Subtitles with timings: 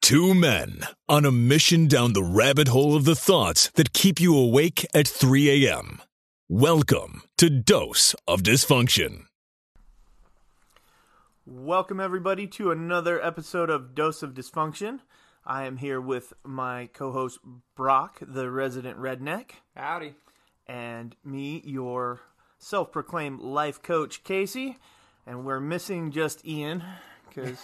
[0.00, 4.36] Two men on a mission down the rabbit hole of the thoughts that keep you
[4.36, 6.00] awake at 3 a.m.
[6.48, 9.24] Welcome to Dose of Dysfunction.
[11.44, 15.00] Welcome, everybody, to another episode of Dose of Dysfunction.
[15.44, 17.38] I am here with my co host,
[17.74, 20.14] Brock, the resident redneck, Howdy.
[20.66, 22.20] and me, your
[22.58, 24.78] self proclaimed life coach, Casey.
[25.26, 26.82] And we're missing just Ian
[27.28, 27.58] because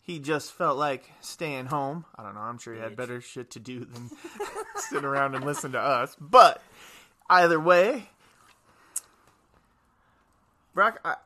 [0.00, 2.04] he just felt like staying home.
[2.16, 4.10] I don't know, I'm sure he had better shit to do than
[4.76, 6.16] sit around and listen to us.
[6.20, 6.62] But
[7.28, 8.08] either way,
[10.74, 11.16] Brock, I,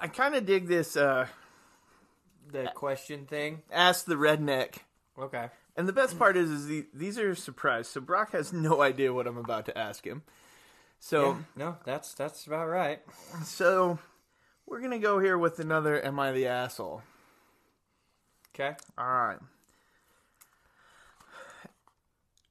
[0.00, 1.26] I kind of dig this uh,
[2.50, 3.62] The question thing.
[3.70, 4.78] Ask the Redneck
[5.18, 5.48] Okay.
[5.76, 7.88] And the best part is, is the, these are a surprise.
[7.88, 10.22] So Brock has no idea what I'm about to ask him.
[10.98, 13.00] So, no, that's that's about right.
[13.44, 13.98] so
[14.66, 17.02] we're gonna go here with another "Am I the asshole?"
[18.54, 18.76] Okay.
[18.98, 19.38] All right.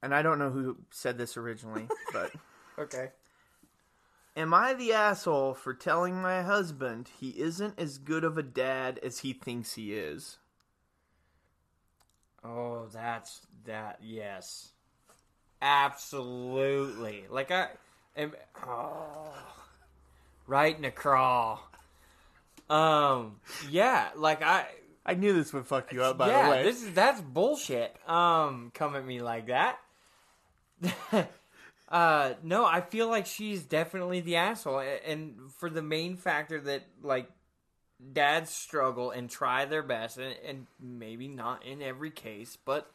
[0.02, 2.32] And I don't know who said this originally, but
[2.78, 3.10] Okay.
[4.36, 8.98] am I the asshole for telling my husband he isn't as good of a dad
[9.02, 10.38] as he thinks he is?
[12.44, 14.00] Oh, that's that.
[14.02, 14.72] Yes.
[15.60, 17.24] Absolutely.
[17.30, 17.68] Like I
[18.16, 18.32] am.
[18.66, 19.32] Oh.
[20.48, 21.60] Right in the craw.
[22.68, 23.36] Um.
[23.70, 24.08] Yeah.
[24.16, 24.66] Like I.
[25.04, 26.18] I knew this would fuck you up.
[26.18, 26.44] By yeah.
[26.44, 27.96] the way, This is that's bullshit.
[28.08, 28.70] Um.
[28.74, 29.78] Come at me like that.
[31.88, 32.32] uh.
[32.42, 32.64] No.
[32.64, 37.28] I feel like she's definitely the asshole, and for the main factor that like
[38.12, 42.90] dads struggle and try their best and, and maybe not in every case but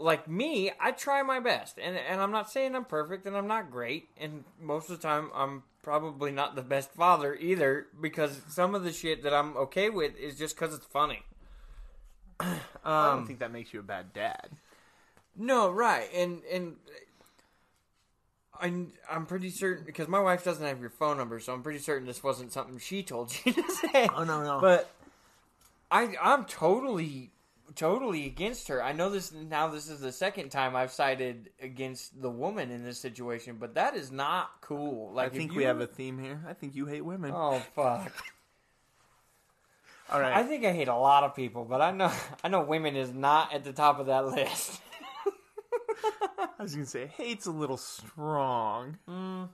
[0.00, 3.46] like me i try my best and and i'm not saying i'm perfect and i'm
[3.46, 8.40] not great and most of the time i'm probably not the best father either because
[8.48, 11.22] some of the shit that i'm okay with is just because it's funny
[12.40, 14.48] I um, don't think that makes you a bad dad.
[15.36, 16.76] no, right, and and
[18.58, 21.80] I'm I'm pretty certain because my wife doesn't have your phone number, so I'm pretty
[21.80, 24.08] certain this wasn't something she told you to say.
[24.14, 24.60] Oh, no, no.
[24.60, 24.90] But
[25.90, 27.30] I I'm totally
[27.74, 28.82] totally against her.
[28.82, 29.68] I know this now.
[29.68, 33.94] This is the second time I've sided against the woman in this situation, but that
[33.94, 35.12] is not cool.
[35.12, 36.40] Like I think if we have a theme here.
[36.48, 37.32] I think you hate women.
[37.34, 38.12] Oh fuck.
[40.10, 40.32] All right.
[40.32, 43.12] I think I hate a lot of people, but I know I know women is
[43.12, 44.80] not at the top of that list.
[46.38, 48.98] I was gonna say hate's a little strong.
[49.08, 49.48] Mm,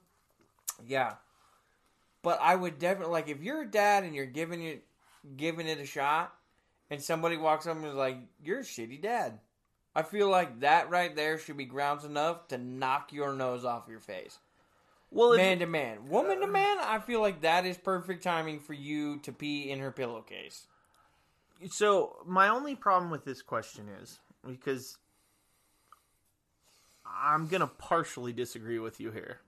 [0.86, 1.14] yeah.
[2.22, 4.84] But I would definitely like if you're a dad and you're giving it
[5.36, 6.32] giving it a shot
[6.90, 9.38] and somebody walks up and is like, You're a shitty dad.
[9.94, 13.88] I feel like that right there should be grounds enough to knock your nose off
[13.88, 14.38] your face.
[15.10, 16.08] Well, Man to man.
[16.08, 19.78] Woman to man, I feel like that is perfect timing for you to pee in
[19.78, 20.66] her pillowcase.
[21.70, 24.98] so my only problem with this question is because
[27.06, 29.38] I'm gonna partially disagree with you here.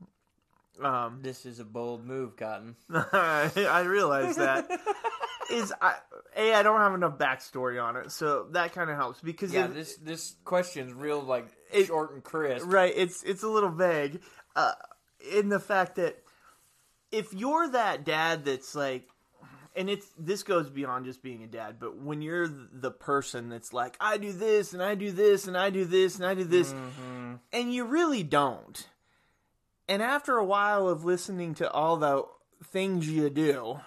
[0.83, 2.77] Um, This is a bold move, Cotton.
[2.91, 4.71] I realize that
[5.51, 5.95] is I
[6.37, 9.67] a I don't have enough backstory on it, so that kind of helps because Yeah,
[9.67, 12.67] if- this this question's real like It- short and crisp.
[12.69, 14.21] right it's it's a little vague
[14.57, 14.73] uh,
[15.33, 16.23] in the fact that
[17.11, 19.09] if you're that dad that's like
[19.77, 23.73] and it's this goes beyond just being a dad but when you're the person that's
[23.73, 26.45] like i do this and i do this and i do this and i do
[26.45, 26.75] this
[27.53, 28.89] and you really don't
[29.89, 32.23] and after a while of listening to all the
[32.65, 33.79] things you do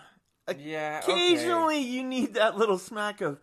[0.57, 1.01] Yeah.
[1.03, 1.11] okay.
[1.11, 3.39] occasionally you need that little smack of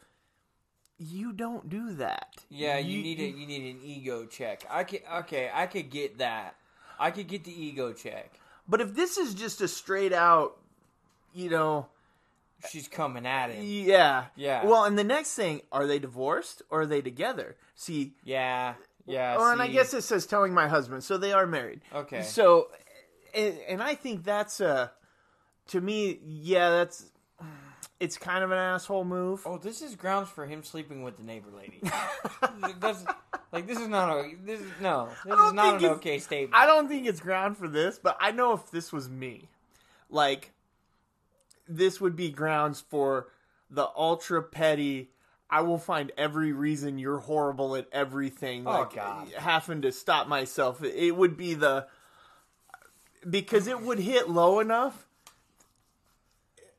[0.98, 4.64] you don't do that Yeah, you, need a you need an ego check.
[4.69, 6.56] I could okay, I could get that.
[6.98, 8.32] I could get the ego check.
[8.69, 10.59] But if this is just a straight out,
[11.32, 11.86] you know,
[12.69, 13.65] She's coming at him.
[13.65, 14.65] yeah, Yeah.
[14.65, 17.56] Well, and the next thing, are they divorced or are they together?
[17.76, 18.75] See, Yeah,
[19.06, 19.36] yeah.
[19.36, 21.80] well, and I guess it says telling my husband, so they are married.
[21.94, 22.22] Okay.
[22.22, 22.70] So,
[23.32, 24.91] and, and I think that's a,
[25.68, 27.10] to me, yeah, that's,
[28.00, 29.42] it's kind of an asshole move.
[29.46, 31.80] Oh, this is grounds for him sleeping with the neighbor lady.
[32.80, 33.04] That's-
[33.53, 36.54] like this is not a this is no this is not an okay statement.
[36.54, 39.48] I don't think it's ground for this, but I know if this was me,
[40.10, 40.53] like
[41.66, 43.28] this would be grounds for
[43.71, 45.10] the ultra petty.
[45.50, 48.66] I will find every reason you're horrible at everything.
[48.66, 49.28] Oh, like God.
[49.34, 50.82] having to stop myself.
[50.84, 51.86] It would be the
[53.28, 55.08] because it would hit low enough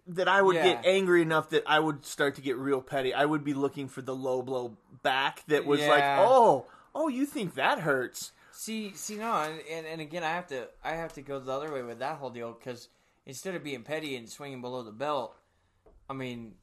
[0.09, 3.13] that I would get angry enough that I would start to get real petty.
[3.13, 7.25] I would be looking for the low blow back that was like, "Oh, oh, you
[7.25, 11.13] think that hurts?" See, see, no, and, and and again, I have to, I have
[11.13, 12.89] to go the other way with that whole deal because
[13.25, 15.35] instead of being petty and swinging below the belt,
[16.09, 16.55] I mean,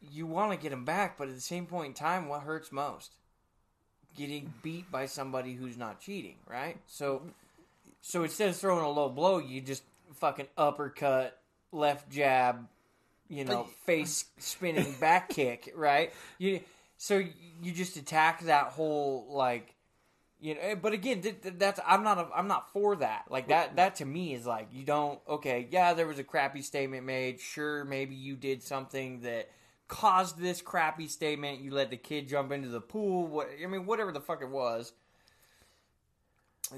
[0.00, 2.72] you want to get them back, but at the same point in time, what hurts
[2.72, 3.12] most?
[4.16, 6.78] Getting beat by somebody who's not cheating, right?
[6.86, 7.28] So, mm-hmm.
[8.00, 9.82] so instead of throwing a low blow, you just
[10.14, 11.38] fucking uppercut,
[11.72, 12.68] left jab,
[13.28, 16.12] you know, face spinning back kick, right?
[16.38, 16.60] You
[17.02, 17.20] so
[17.60, 19.74] you just attack that whole like
[20.40, 23.24] you know but again th- th- that's i'm not a, i'm not for that.
[23.28, 26.62] Like that that to me is like you don't okay yeah there was a crappy
[26.62, 27.40] statement made.
[27.40, 29.50] Sure maybe you did something that
[29.88, 31.60] caused this crappy statement.
[31.60, 34.48] You let the kid jump into the pool what i mean whatever the fuck it
[34.48, 34.92] was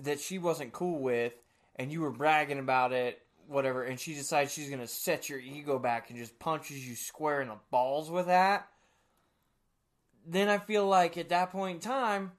[0.02, 1.35] that she wasn't cool with
[1.76, 5.79] and you were bragging about it whatever and she decides she's gonna set your ego
[5.79, 8.69] back and just punches you square in the balls with that
[10.26, 12.32] then i feel like at that point in time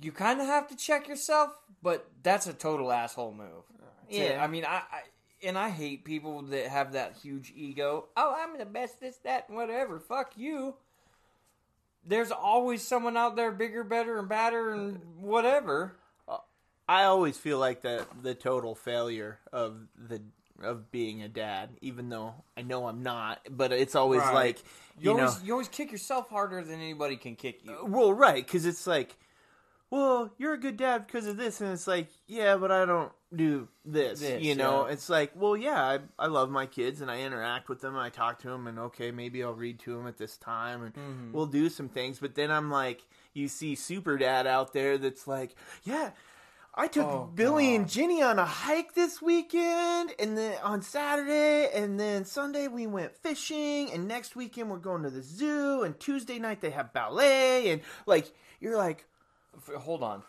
[0.00, 3.64] you kind of have to check yourself, but that's a total asshole move.
[4.08, 5.00] Yeah, I mean, I, I
[5.42, 8.06] and I hate people that have that huge ego.
[8.16, 9.98] Oh, I'm the best, this, that, and whatever.
[9.98, 10.74] Fuck you.
[12.06, 15.96] There's always someone out there bigger, better, and badder, and whatever.
[16.88, 20.20] I always feel like the the total failure of the
[20.62, 23.40] of being a dad, even though I know I'm not.
[23.50, 24.34] But it's always Right.
[24.34, 24.58] like
[25.00, 27.76] You, you, know, always you always kick yourself harder than anybody can kick you.
[27.86, 28.44] well, right?
[28.46, 29.16] Because it's like,
[29.90, 33.12] well, you're a good dad because of this, and it's like, yeah, but I don't
[33.34, 34.20] do this.
[34.20, 34.92] This, you know, yeah.
[34.92, 37.94] it's like, well, yeah, I I love my kids and I interact with them.
[37.94, 40.82] And I talk to them, and okay, maybe I'll read to them at this time,
[40.84, 41.32] and Mm-hmm.
[41.32, 42.18] we'll do some things.
[42.20, 43.02] But then I'm like,
[43.32, 46.10] you see, super dad out there that's like, yeah.
[46.76, 47.92] I took Oh, Billy and God.
[47.92, 53.16] Ginny on a hike this weekend, and then on Saturday, and then Sunday we went
[53.16, 57.70] fishing, and next weekend we're going to the zoo, and Tuesday night they have ballet,
[57.70, 59.04] and like you're like,
[59.56, 60.22] F- Hold on.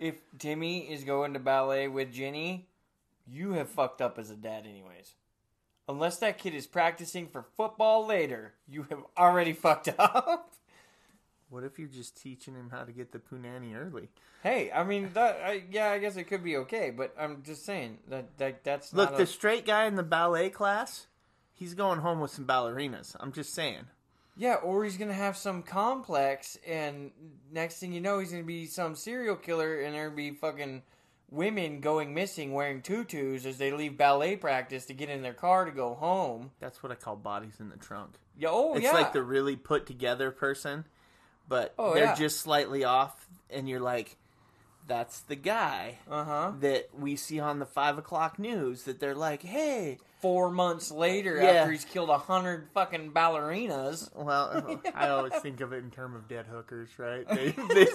[0.00, 2.66] If Timmy is going to ballet with Jenny,
[3.26, 5.14] you have fucked up as a dad, anyways.
[5.88, 10.52] Unless that kid is practicing for football later, you have already fucked up.
[11.54, 14.08] What if you're just teaching him how to get the punani early?
[14.42, 17.64] hey, I mean, that, I, yeah, I guess it could be okay, but I'm just
[17.64, 21.06] saying that, that that's Look, not the straight guy in the ballet class,
[21.54, 23.16] he's going home with some ballerinas.
[23.20, 23.86] I'm just saying.
[24.36, 27.12] yeah, or he's gonna have some complex, and
[27.52, 30.82] next thing you know, he's gonna be some serial killer, and there'll be fucking
[31.30, 35.64] women going missing wearing tutus as they leave ballet practice to get in their car
[35.64, 36.50] to go home.
[36.60, 38.16] That's what I call bodies in the trunk.
[38.36, 40.84] Yeah, oh It's yeah, like the really put together person,
[41.48, 42.14] but Oh, they're yeah.
[42.14, 44.16] just slightly off, and you're like,
[44.86, 46.52] that's the guy uh huh.
[46.60, 48.82] that we see on the five o'clock news.
[48.84, 51.50] That they're like, hey, four months later Yeah.
[51.50, 54.10] after he's killed a hundred fucking ballerinas.
[54.14, 57.26] well, I always think of it in terms of dead hookers, right?
[57.28, 57.86] They, they,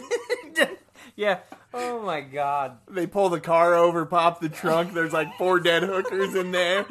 [1.15, 1.39] yeah.
[1.73, 2.77] Oh my god.
[2.89, 4.93] they pull the car over, pop the trunk.
[4.93, 6.85] There's like four dead hookers in there,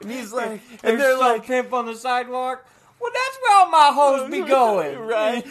[0.00, 2.66] and he's like, and they're like, pimp on the sidewalk.
[3.00, 5.46] Well, that's where all my hoes be going, right?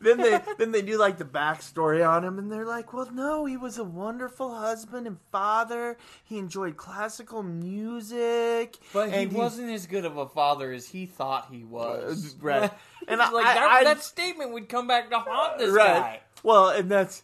[0.00, 3.44] then they then they do like the backstory on him, and they're like, "Well, no,
[3.44, 5.96] he was a wonderful husband and father.
[6.24, 11.48] He enjoyed classical music, But he wasn't as good of a father as he thought
[11.50, 12.34] he was.
[12.40, 12.70] Right.
[13.08, 15.86] And I- like that, I- that statement would come back to haunt this right.
[16.00, 16.20] guy.
[16.44, 17.22] Well, and that's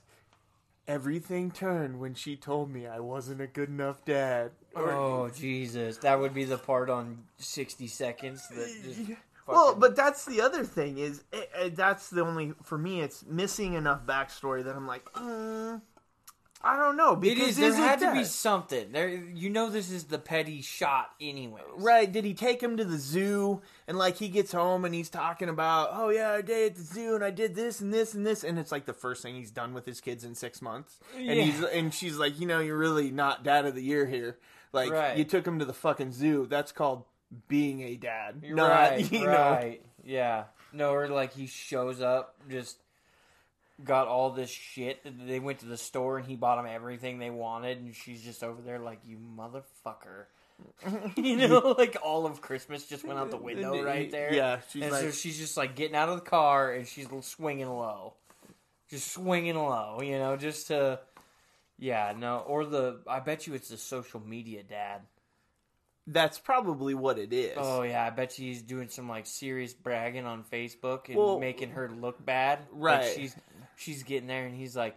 [0.89, 4.51] everything turned when she told me I wasn't a good enough dad.
[4.75, 9.01] Or- Oh Jesus, that would be the part on sixty seconds that just
[9.49, 13.01] Well, but that's the other thing is it, it, that's the only for me.
[13.01, 15.81] It's missing enough backstory that I'm like, mm,
[16.61, 17.15] I don't know.
[17.15, 17.57] Because is.
[17.57, 18.91] There had to be something.
[18.91, 21.61] There, you know, this is the petty shot, anyway.
[21.77, 22.11] Right?
[22.11, 25.49] Did he take him to the zoo and like he gets home and he's talking
[25.49, 28.27] about, oh yeah, I did at the zoo and I did this and this and
[28.27, 30.99] this and it's like the first thing he's done with his kids in six months.
[31.17, 31.35] And Yeah.
[31.35, 34.37] he's and she's like, you know, you're really not dad of the year here.
[34.73, 35.17] Like Right.
[35.17, 36.47] you took him to the fucking zoo.
[36.51, 37.05] That's called
[37.49, 38.43] being a dad.
[38.43, 39.27] Not right, you know.
[39.27, 40.45] right, yeah.
[40.73, 42.79] No, or like he shows up, just
[43.83, 45.01] got all this shit.
[45.27, 48.43] They went to the store and he bought them everything they wanted, and she's just
[48.43, 50.27] over there like, "You motherfucker."
[51.17, 54.33] you know, like all of Christmas just went out the window right there.
[54.33, 57.69] Yeah, she's and so she's just like getting out of the car and she's swinging
[57.69, 58.15] low,
[58.91, 60.01] just swinging low.
[60.03, 61.01] You know, just to,
[61.79, 63.01] yeah, no, or the.
[63.07, 65.03] I bet you it's the social media dad.
[66.11, 67.55] That's probably what it is.
[67.59, 71.71] Oh yeah, I bet she's doing some like serious bragging on Facebook and Well- making
[71.71, 72.61] her look bad.
[72.73, 73.13] Like, Right.
[73.15, 73.37] she's
[73.77, 74.97] she's getting there and he's like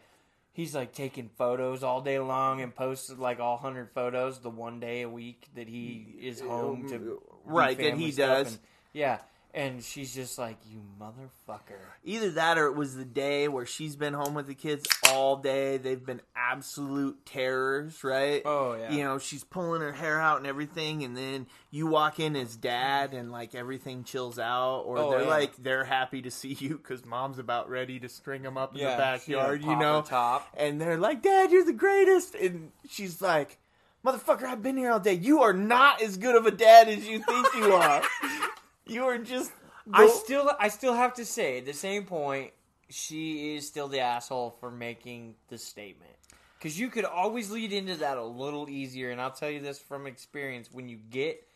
[0.53, 4.79] he's like taking photos all day long and posted like all hundred photos the one
[4.79, 8.53] day a week that he is home to um, Right, that he does.
[8.53, 8.59] and-
[8.93, 9.19] yeah.
[9.53, 13.95] And she's just like, "You motherfucker." Either that or it was the day where she's
[13.95, 15.77] been home with the kids all day.
[15.77, 18.41] They've been absolute terrors, right?
[18.45, 18.91] Oh, yeah.
[18.91, 22.55] You know, she's pulling her hair out and everything, and then you walk in as
[22.55, 25.27] dad, and like everything chills out, or Oh, they're yeah.
[25.27, 28.81] like they're happy to see you because mom's about ready to string them up in
[28.81, 30.01] Yeah, the backyard, you know.
[30.01, 30.47] top.
[30.55, 33.57] And they're like, "Dad, you're the greatest," and she's like.
[34.03, 35.13] Motherfucker, I've been here all day.
[35.13, 38.01] You are not as good of a dad as you think you are.
[38.91, 39.51] you are just.
[39.93, 42.51] I still, I still have to say, at the same point,
[42.89, 46.11] she is still the asshole for making the statement.
[46.57, 49.79] Because you could always lead into that a little easier, and I'll tell you this
[49.79, 51.47] from experience: when you get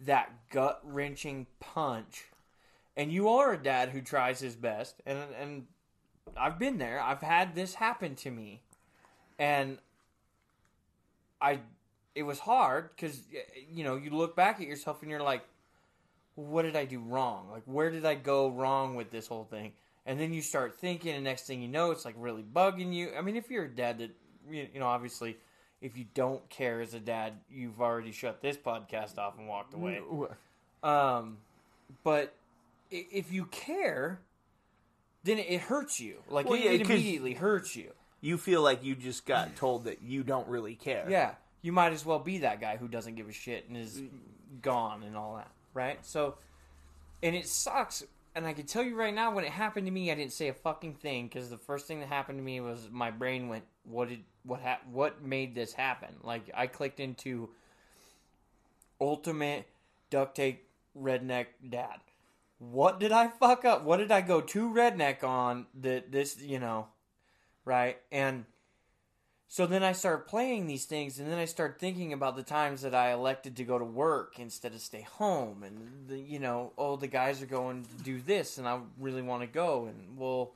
[0.00, 2.24] that gut wrenching punch,
[2.96, 5.66] and you are a dad who tries his best, and and
[6.36, 7.00] I've been there.
[7.00, 8.62] I've had this happen to me,
[9.38, 9.78] and
[11.40, 11.60] I,
[12.14, 13.22] it was hard because
[13.70, 15.42] you know you look back at yourself and you're like,
[16.34, 17.48] what did I do wrong?
[17.50, 19.72] Like, where did I go wrong with this whole thing?
[20.04, 23.10] And then you start thinking, and next thing you know, it's like really bugging you.
[23.16, 24.10] I mean, if you're a dad that,
[24.50, 25.36] you you know, obviously,
[25.80, 29.74] if you don't care as a dad, you've already shut this podcast off and walked
[29.74, 30.00] away.
[30.82, 31.38] Um,
[32.02, 32.34] but
[32.90, 34.20] if you care,
[35.24, 36.18] then it hurts you.
[36.28, 37.92] Like, Well, it, yeah, it immediately hurts you.
[38.20, 41.06] You feel like you just got told that you don't really care.
[41.08, 44.00] Yeah, you might as well be that guy who doesn't give a shit and is
[44.60, 46.04] gone and all that, right?
[46.04, 46.36] So,
[47.22, 48.04] and it sucks.
[48.34, 50.48] And I can tell you right now, when it happened to me, I didn't say
[50.48, 53.64] a fucking thing because the first thing that happened to me was my brain went,
[53.84, 54.60] "What did what
[54.90, 57.50] What made this happen?" Like I clicked into
[59.00, 59.66] ultimate
[60.08, 60.66] duct tape
[60.98, 62.00] redneck dad.
[62.58, 63.82] What did I fuck up?
[63.82, 66.86] What did I go too redneck on that this, you know,
[67.64, 67.98] right?
[68.12, 68.44] And
[69.52, 72.80] so then I start playing these things, and then I start thinking about the times
[72.80, 76.72] that I elected to go to work instead of stay home, and the, you know,
[76.78, 80.16] oh, the guys are going to do this, and I really want to go, and
[80.16, 80.54] well,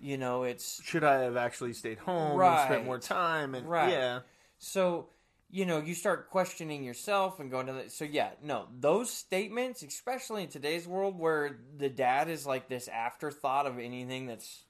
[0.00, 3.54] you know, it's Should I have actually stayed home and spent more time?
[3.54, 3.90] And Right.
[3.90, 4.20] yeah,
[4.58, 5.10] so
[5.48, 9.82] you know you start questioning yourself and going to the, so yeah no those statements
[9.82, 14.63] especially in today's world where the dad is like this afterthought of anything that's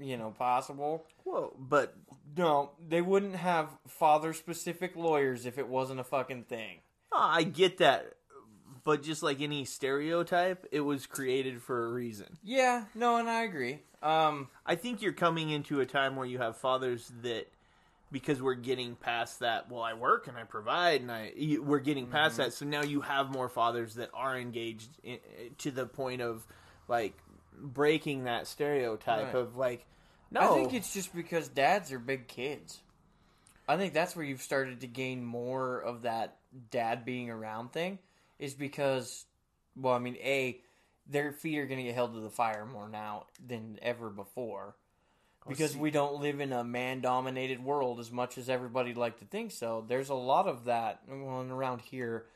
[0.00, 1.94] you know possible Well, but
[2.36, 6.78] no they wouldn't have father specific lawyers if it wasn't a fucking thing
[7.12, 8.14] oh, I get that.
[8.84, 12.38] But just like any stereotype, it was created for a reason.
[12.42, 16.38] yeah no and i agree um I think you're coming into a time where you
[16.38, 17.46] have fathers that,
[18.10, 19.70] because we're getting past that.
[19.70, 22.42] Well, I work and I provide, and I we're getting past Mm-hmm.
[22.42, 22.52] that.
[22.52, 25.18] So now you have more fathers that are engaged in,
[25.58, 26.44] to the point of
[26.88, 27.14] like
[27.58, 29.34] breaking that stereotype Right.
[29.34, 29.86] of like.
[30.30, 32.80] No, I think it's just because dads are big kids.
[33.68, 36.38] I think that's where you've started to gain more of that
[36.70, 37.98] dad being around thing,
[38.38, 39.26] is because,
[39.76, 40.58] well, I mean, A,
[41.06, 44.74] their feet are going to get held to the fire more now than ever before.
[45.46, 49.24] Because we don't live in a man dominated world as much as everybody'd like to
[49.24, 49.84] think so.
[49.86, 51.00] There's a lot of that.
[51.08, 52.26] Well, and around here,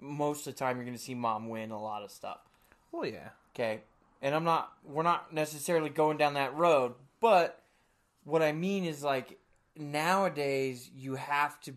[0.00, 2.38] most of the time you're going to see mom win a lot of stuff.
[2.92, 3.30] well, yeah.
[3.54, 3.80] Okay.
[4.22, 7.62] And I'm not we're not necessarily going down that road, but
[8.24, 9.38] what I mean is like
[9.76, 11.74] nowadays you have to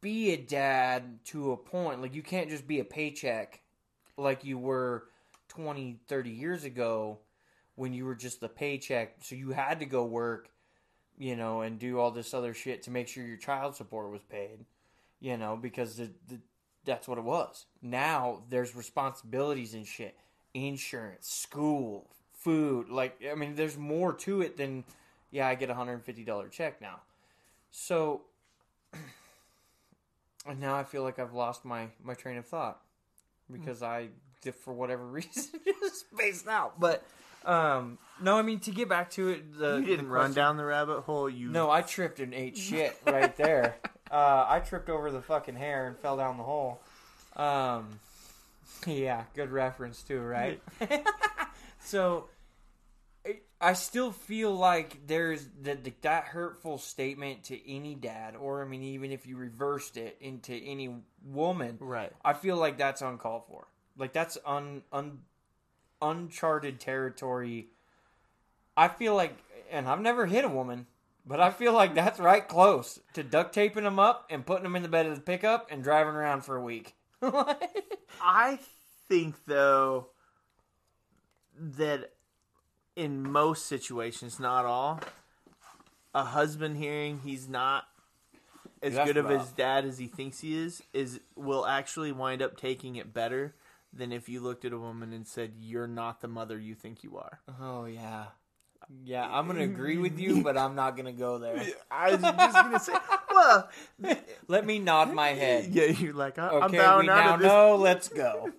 [0.00, 2.02] be a dad to a point.
[2.02, 3.60] Like you can't just be a paycheck
[4.16, 5.04] like you were
[5.48, 7.18] 20, 30 years ago
[7.74, 9.16] when you were just the paycheck.
[9.22, 10.50] So you had to go work,
[11.18, 14.22] you know, and do all this other shit to make sure your child support was
[14.22, 14.64] paid,
[15.20, 16.40] you know, because the, the
[16.84, 17.66] that's what it was.
[17.82, 20.16] Now there's responsibilities and shit,
[20.54, 22.88] insurance, school, food.
[22.88, 24.84] Like I mean, there's more to it than
[25.30, 27.00] yeah, I get a hundred and fifty dollar check now.
[27.70, 28.22] So,
[30.46, 32.80] and now I feel like I've lost my my train of thought
[33.50, 34.08] because I,
[34.62, 36.80] for whatever reason, just spaced out.
[36.80, 37.04] But
[37.44, 40.56] um, no, I mean to get back to it, the You didn't the run down
[40.56, 41.28] the rabbit hole.
[41.28, 43.76] You no, I tripped and ate shit right there.
[44.10, 46.80] Uh, I tripped over the fucking hare and fell down the hole.
[47.36, 48.00] Um,
[48.86, 50.60] yeah, good reference too, right?
[51.80, 52.28] so,
[53.60, 58.82] I- still feel like there's that that hurtful statement to any dad, or I mean,
[58.82, 62.12] even if you reversed it into any woman, right.
[62.24, 63.66] I feel like that's uncalled for.
[63.98, 65.18] Like that's un, un
[66.00, 67.68] uncharted territory.
[68.76, 69.36] I feel like,
[69.70, 70.86] and I've never hit a woman,
[71.26, 74.76] but I feel like that's right close to duct taping them up and putting them
[74.76, 76.94] in the bed of the pickup and driving around for a week.
[78.22, 78.58] I
[79.08, 80.08] think though
[81.58, 82.12] that
[82.96, 85.00] in most situations, not all,
[86.14, 87.84] a husband hearing he's not
[88.82, 92.40] as That's good of his dad as he thinks he is is will actually wind
[92.42, 93.54] up taking it better
[93.92, 97.04] than if you looked at a woman and said, "You're not the mother you think
[97.04, 98.26] you are." Oh yeah,
[99.04, 99.26] yeah.
[99.30, 101.62] I'm gonna agree with you, but I'm not gonna go there.
[101.90, 102.92] I was just gonna say,
[103.30, 103.68] well,
[104.48, 105.66] Let me nod my head.
[105.72, 107.48] yeah, you're like, I, I'm Okay, bowing we out now of this.
[107.48, 107.76] know.
[107.76, 108.50] Let's go.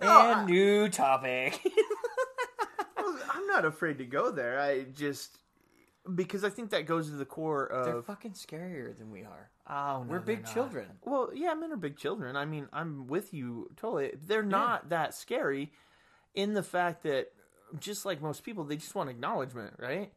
[0.00, 1.60] No, I- new topic.
[3.30, 4.58] I'm not afraid to go there.
[4.60, 5.38] I just
[6.14, 9.50] because I think that goes to the core of They're fucking scarier than we are.
[9.68, 10.52] oh, no, We're big not.
[10.52, 10.86] children.
[11.04, 12.34] Well, yeah, men are big children.
[12.36, 14.12] I mean, I'm with you totally.
[14.26, 15.72] They're not that scary
[16.34, 17.28] in the fact that
[17.78, 20.12] just like most people, they just want acknowledgement, right?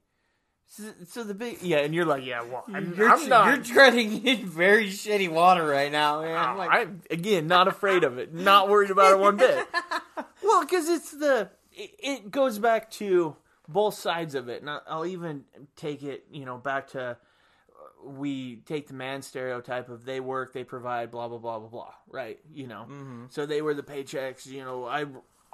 [0.67, 3.47] So, so the big yeah, and you're like, yeah, well, I'm, You're, I'm not.
[3.47, 6.35] you're treading in very shitty water right now, man.
[6.35, 9.67] I'm Like, I'm again not afraid of it, not worried about it one bit.
[10.43, 13.35] well, because it's the it, it goes back to
[13.67, 15.43] both sides of it, and I'll even
[15.75, 20.51] take it, you know, back to uh, we take the man stereotype of they work,
[20.51, 22.39] they provide, blah blah blah blah blah, right?
[22.51, 22.87] You know,
[23.29, 24.47] so they were the paychecks.
[24.47, 25.05] You know, I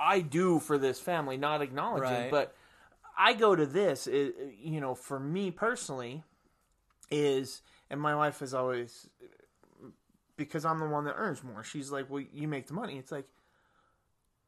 [0.01, 2.31] I do for this family, not acknowledging, Right.
[2.31, 2.55] but
[3.17, 6.23] I go to this, i you know, for me personally,
[7.11, 9.07] is and my wife is always
[10.37, 11.61] because I'm the one that earns more.
[11.63, 13.27] She's like, "Well, you make the money." It's like,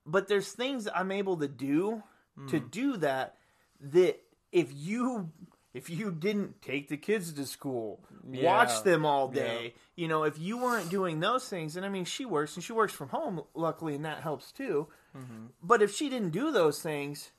[0.06, 2.02] but there's things I'm able to do
[2.48, 2.72] to Mm.
[2.72, 3.38] do that
[3.80, 4.20] that
[4.52, 5.30] if you
[5.74, 8.00] if you didn't take the kids to school,
[8.30, 8.44] Yeah.
[8.46, 12.06] watch them all day, you know, if you weren't doing those things, and I mean,
[12.06, 14.88] she works and she works from home, luckily, and that helps too.
[15.18, 15.46] Mm-hmm.
[15.62, 17.32] But if she didn't do those things,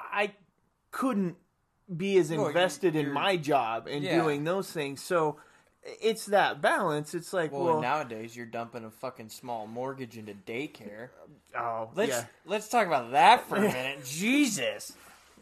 [0.00, 0.32] I
[0.90, 1.36] couldn't
[1.94, 4.20] be as Well, invested in my job and Yeah.
[4.22, 5.02] doing those things.
[5.02, 5.38] So
[6.02, 7.14] it's that balance.
[7.14, 11.08] It's like, well, well, nowadays you're dumping a fucking small mortgage into daycare.
[11.56, 12.24] oh, Let's yeah.
[12.44, 14.04] let's talk about that for a minute.
[14.06, 14.92] Jesus,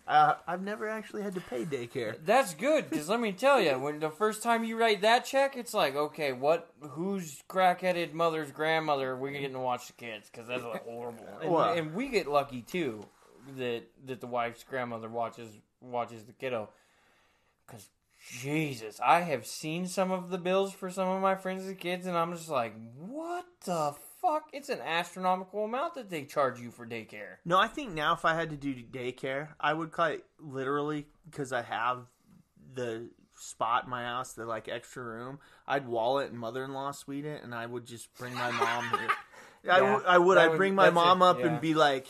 [0.07, 2.17] Uh, I've never actually had to pay daycare.
[2.25, 5.57] that's good because let me tell you, when the first time you write that check,
[5.57, 6.71] it's like, okay, what?
[6.81, 10.31] Whose crackheaded mother's grandmother are we getting to watch the kids?
[10.31, 11.27] Because that's like horrible.
[11.43, 13.05] And, and we get lucky too
[13.59, 16.71] that that the wife's grandmother watches watches the kiddo.
[17.67, 17.89] Because
[18.31, 22.17] Jesus, I have seen some of the bills for some of my friends' kids, and
[22.17, 23.95] I'm just like, what the
[24.26, 24.49] fuck?
[24.52, 27.37] It's an astronomical amount that they charge you for daycare.
[27.45, 31.52] No, I think now if I had to do daycare, I would quite literally because
[31.52, 32.06] I have
[32.75, 35.38] the spot in my house, the like extra room.
[35.66, 39.09] I'd wall it and mother-in-law suite it, and I would just bring my mom here.
[39.72, 40.38] I, Yeah, w- I would.
[40.38, 41.46] I'd would- bring my mom it, up yeah.
[41.46, 42.07] and be like,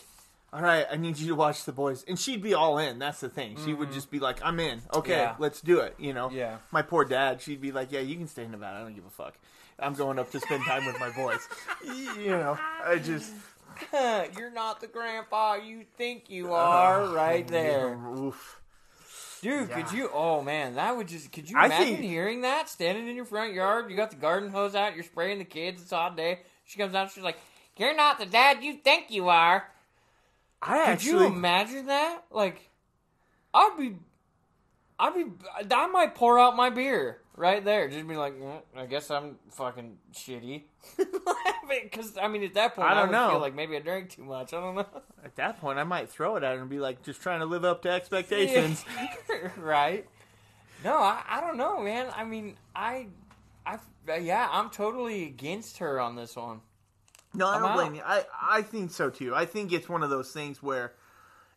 [0.53, 2.99] "All right, I need you to watch the boys," and she'd be all in.
[2.99, 3.57] That's the thing.
[3.64, 4.83] She would just be like, "I'm in.
[4.95, 5.21] Okay, Mm-hmm.
[5.21, 5.35] Yeah.
[5.38, 6.31] let's do it." You know.
[6.31, 6.59] Yeah.
[6.71, 7.41] My poor dad.
[7.41, 8.79] She'd be like, "Yeah, you can stay in Nevada.
[8.79, 9.35] I don't give a fuck.
[9.79, 11.41] I'm going up to spend time with my boys."
[11.85, 12.59] you know.
[12.85, 13.33] I just.
[13.93, 17.95] You're not the grandpa you think you are, right there.
[18.19, 18.61] Oof.
[19.43, 20.09] Dude, could you?
[20.12, 21.31] Oh man, that would just.
[21.31, 23.91] Could you I imagine think- hearing that standing in your front yard?
[23.91, 24.95] You got the garden hose out.
[24.95, 25.83] You're spraying the kids.
[25.83, 26.41] It's a hot day.
[26.65, 27.11] She comes out.
[27.12, 27.37] She's like,
[27.77, 29.69] "You're not the dad you think you are."
[30.62, 31.12] I Could actually.
[31.12, 32.23] you imagine that?
[32.31, 32.71] Like,
[33.53, 33.97] I'd be,
[34.99, 35.25] I'd be,
[35.71, 37.89] I might pour out my beer right there.
[37.89, 40.65] Just be like, "Mm, I guess I'm fucking shitty.
[41.69, 43.31] Because I mean, at that point, I I, don't would know.
[43.31, 44.55] feel like maybe I drank too much.
[44.55, 44.87] I don't know.
[45.25, 47.47] At that point, I might throw it at her and be like, just trying to
[47.47, 48.85] live up to expectations.
[49.57, 50.07] right?
[50.85, 52.07] No, I, I don't know, man.
[52.15, 53.09] I mean, I,
[53.67, 53.79] I,
[54.21, 56.61] yeah, I'm totally against her on this one.
[57.35, 58.03] No, I I'm don't blame you.
[58.05, 59.35] I, I think so too.
[59.35, 60.93] I think it's one of those things where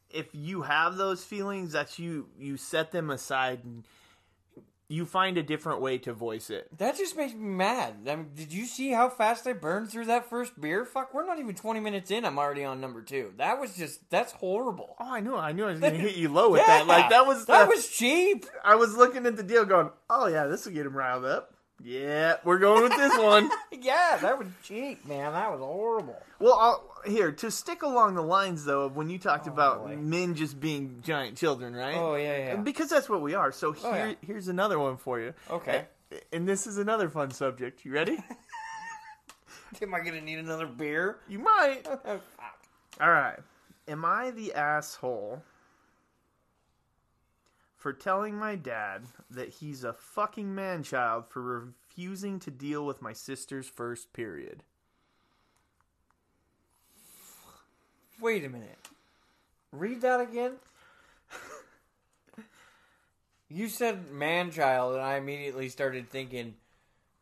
[0.09, 3.83] if you have those feelings, that you you set them aside and
[4.91, 6.67] you find a different way to voice it.
[6.79, 8.07] That just makes me mad.
[8.09, 10.83] I mean, did you see how fast I burned through that first beer?
[10.83, 12.25] Fuck, we're not even 20 minutes in.
[12.25, 13.31] I'm already on number two.
[13.37, 14.95] That was just, that's horrible.
[14.99, 15.35] Oh, I knew.
[15.35, 16.87] I knew I was going to hit you low with Yeah, that.
[16.87, 18.47] Like that was that the- was cheap.
[18.65, 21.53] I was looking at the deal, going, "Oh yeah, this will get him riled up."
[21.83, 23.49] Yeah, we're going with this one.
[23.81, 25.31] Yeah, that was cheap, man.
[25.31, 26.21] That was horrible.
[26.39, 29.85] Well, I'll, here to stick along the lines though of when you talked oh, about
[29.85, 29.95] boy.
[29.95, 31.95] men just being giant children, right?
[31.95, 32.55] Oh, yeah, yeah.
[32.57, 33.53] Because that's what we are.
[33.53, 34.13] So oh, here, Oh, yeah.
[34.25, 35.33] here's another one for you.
[35.49, 35.85] Okay.
[36.11, 37.85] And, and this is another fun subject.
[37.85, 38.17] You ready?
[39.81, 41.17] Am I gonna need another beer?
[41.29, 41.83] you might.
[42.05, 42.19] Oh.
[42.99, 43.39] All right.
[43.87, 45.41] Am I the asshole
[47.79, 53.01] for telling my dad that he's a fucking man child for refusing to deal with
[53.01, 54.61] my sister's first period?
[58.21, 58.77] Wait a minute.
[59.71, 60.53] Read that again.
[63.47, 66.55] you said man child, and I immediately started thinking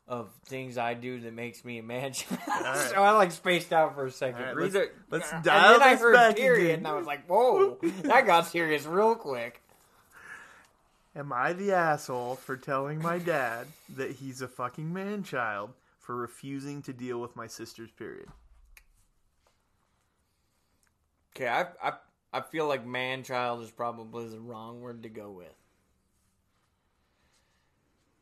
[0.07, 2.41] of things I do that makes me a man child.
[2.47, 2.89] right.
[2.89, 4.41] so I like spaced out for a second.
[4.41, 4.95] Right, Read let's- it.
[5.11, 6.77] let's and dial then I heard back period, again.
[6.79, 9.61] and I was like, "Whoa, that got serious real quick."
[11.17, 16.15] Am I the asshole for telling my dad that he's a fucking man child for
[16.15, 18.27] refusing to deal with my sister's period?
[21.35, 21.93] Okay, I I
[22.31, 25.55] I feel like man child is probably the wrong word to go with.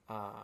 [0.08, 0.43] Uh,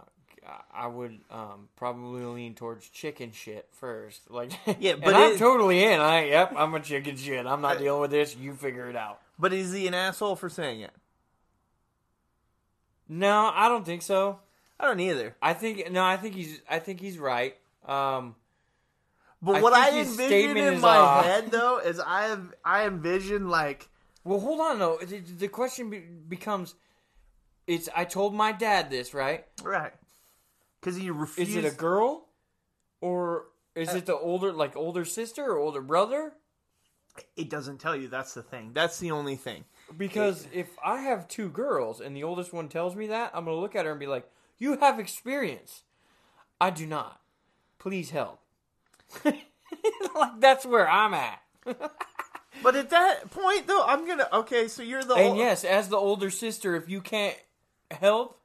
[0.74, 4.30] I would um, probably lean towards chicken shit first.
[4.30, 6.02] Like, Yeah, and but I'm it- totally in.
[6.02, 7.46] I yep, I'm a chicken shit.
[7.46, 8.36] I'm not dealing with this.
[8.36, 9.22] You figure it out.
[9.40, 10.92] But is he an asshole for saying it?
[13.14, 14.40] No, I don't think so.
[14.80, 15.36] I don't either.
[15.42, 17.58] I think no, I think he's I think he's right.
[17.86, 18.36] Um,
[19.42, 21.26] But I what I envision in my off.
[21.26, 23.90] head though is I have I envision like
[24.24, 24.98] well, hold on though.
[25.04, 26.76] The, the question be- becomes,
[27.68, 29.46] it's I told my dad this right.
[29.62, 29.92] right
[30.80, 31.52] because he refused.
[31.52, 32.28] Is it a girl,
[33.02, 36.34] or is it the older like older sister or older brother?
[37.36, 38.08] It doesn't tell you.
[38.08, 38.72] That's the thing.
[38.74, 39.66] That's the only thing.
[39.98, 43.58] Because if I have two girls and the oldest one tells me that, I'm gonna
[43.58, 45.84] look at her and be like, "You have experience.
[46.60, 47.20] I do not.
[47.80, 48.40] Please help."
[49.26, 51.42] like that's where I'm at.
[52.64, 54.68] But at that point though, I'm gonna okay.
[54.68, 57.36] So you're the And ol- yes, as the older sister, if you can't
[57.90, 58.40] help,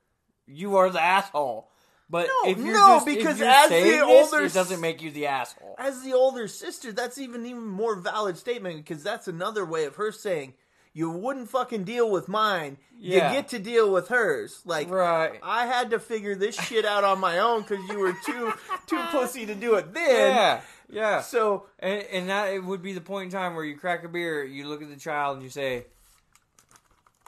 [0.47, 1.71] you are the asshole.
[2.09, 4.55] But No, if you're no, just, if because you're as the saying this, older it
[4.55, 5.75] doesn't make you the asshole.
[5.79, 9.97] as the older sister, that's even even more valid statement because that's another way of
[9.97, 10.55] her saying
[10.97, 12.79] you wouldn't fucking deal with mine.
[12.99, 13.29] Yeah.
[13.29, 14.63] You get to deal with hers.
[14.65, 15.39] Like Right.
[15.43, 18.55] I had to figure this shit out on my own because you were too
[18.87, 20.35] too pussy to do it then.
[20.35, 21.21] Yeah, yeah.
[21.21, 24.09] So And, and that it would be the point in time where you crack a
[24.09, 25.85] beer, you look at the child, and you say,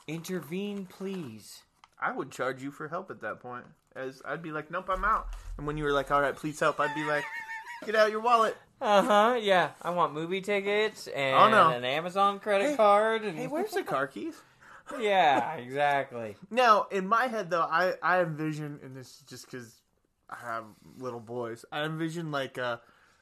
[0.06, 1.60] "Intervene, please."
[2.00, 3.66] I would charge you for help at that point.
[3.94, 5.26] As I'd be like, nope, I'm out.
[5.58, 7.24] And when you were like, all right, please help, I'd be like,
[7.84, 8.56] get out your wallet.
[8.80, 9.38] Uh huh.
[9.40, 11.70] Yeah, I want movie tickets and Oh, no.
[11.70, 13.24] an Amazon credit Hey, card.
[13.24, 14.34] And Hey, where's the car keys?
[15.00, 16.36] yeah, exactly.
[16.50, 19.82] Now, in my head, though, I, I envision, and this is just because
[20.30, 20.64] I have
[20.98, 22.80] little boys, I envision like a,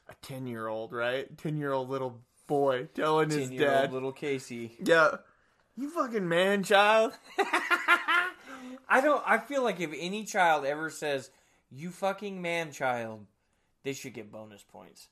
[0.09, 1.35] a 10 year old, right?
[1.37, 4.77] 10 year old little boy telling his Ten-year-old dad, little Casey.
[4.81, 5.15] yeah,
[5.75, 7.11] you fucking man child.
[8.89, 9.21] I don't.
[9.25, 11.29] I feel like if any child ever says
[11.69, 13.25] "you fucking man child,"
[13.83, 15.09] they should get bonus points.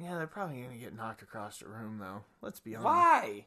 [0.00, 2.22] Yeah, they're probably going to get knocked across the room, though.
[2.40, 2.86] Let's be honest.
[2.86, 3.44] Why?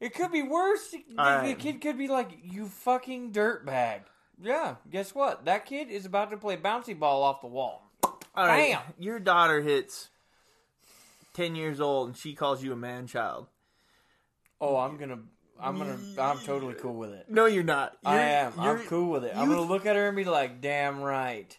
[0.00, 0.90] It could be worse.
[0.90, 4.00] The, the kid could be like, "You fucking dirtbag."
[4.42, 4.74] Yeah.
[4.90, 5.44] Guess what?
[5.44, 7.88] That kid is about to play bouncy ball off the wall.
[8.34, 8.80] All right, Bam!
[8.98, 10.08] your daughter hits
[11.34, 13.46] 10 years old and she calls you a man child.
[14.60, 15.18] Oh, I'm gonna.
[15.60, 15.98] I'm gonna.
[16.18, 17.26] I'm totally cool with it.
[17.28, 17.96] No, you're not.
[18.04, 18.52] I You're- am.
[18.58, 19.32] I'm cool with it.
[19.36, 21.56] I'm gonna look at her and be like, "Damn right."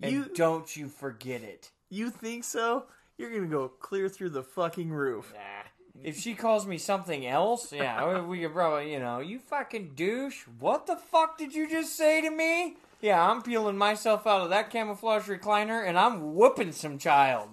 [0.00, 1.70] And You- don't you forget it.
[1.90, 2.86] You think so?
[3.22, 5.32] You're gonna go clear through the fucking roof.
[5.32, 6.02] Nah.
[6.02, 10.42] If she calls me something else, yeah, we- could probably, you know, you fucking douche.
[10.58, 12.76] What the fuck did you just say to me?
[13.00, 17.50] Yeah, I'm peeling myself out of that camouflage recliner and I'm whooping some child.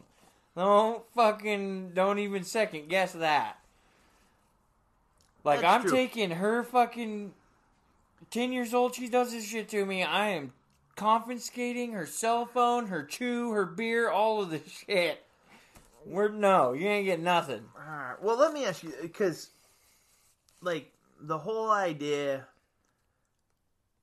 [0.55, 3.59] Don't fucking, don't even second guess that.
[5.43, 5.91] Like, That's I'm true.
[5.91, 7.33] taking her fucking
[8.31, 10.03] 10 years old, she does this shit to me.
[10.03, 10.53] I am
[10.95, 15.23] confiscating her cell phone, her chew, her beer, all of this shit.
[16.09, 17.61] We're, no, you ain't getting nothing.
[17.77, 19.49] Alright, Well, let me ask you because,
[20.61, 20.91] like,
[21.21, 22.47] the whole idea,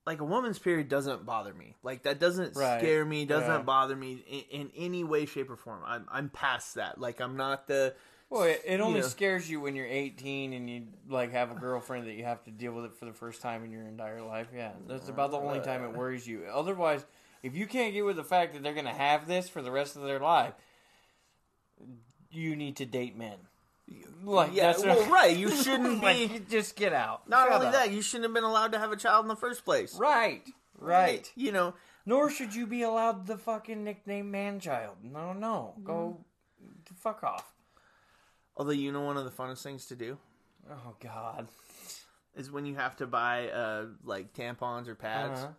[0.06, 1.74] like, a woman's period doesn't bother me.
[1.82, 3.24] Like, that doesn't Right, scare me.
[3.24, 3.62] Doesn't yeah.
[3.62, 5.80] bother me in, in any way, shape, or form.
[5.84, 7.00] I'm I'm past that.
[7.00, 7.94] Like, I'm not the.
[8.28, 9.06] Well, it, it only know.
[9.06, 12.50] scares you when you're 18 and you like have a girlfriend that you have to
[12.50, 14.48] deal with it for the first time in your entire life.
[14.54, 16.42] Yeah, that's about the only uh, time it worries you.
[16.52, 17.04] Otherwise,
[17.44, 19.70] if you can't get with the fact that they're going to have this for the
[19.70, 20.54] rest of their life,
[22.30, 23.36] you need to date men.
[24.24, 25.36] Like Yeah, that's well, right.
[25.36, 26.30] You shouldn't be.
[26.32, 27.28] you just get out.
[27.28, 27.72] Not Shut only up.
[27.74, 29.94] that, you shouldn't have been allowed to have a child in the first place.
[29.96, 30.42] right,
[30.78, 31.30] right.
[31.36, 31.74] You know.
[32.08, 34.96] Nor should you be allowed the fucking nickname man child.
[35.02, 36.18] No, no, go
[36.96, 37.52] fuck off.
[38.56, 40.16] Although you know one of the funnest things to do
[40.70, 41.48] Oh God.
[42.36, 45.40] is when you have to buy uh like tampons or pads.
[45.40, 45.52] Uh-huh.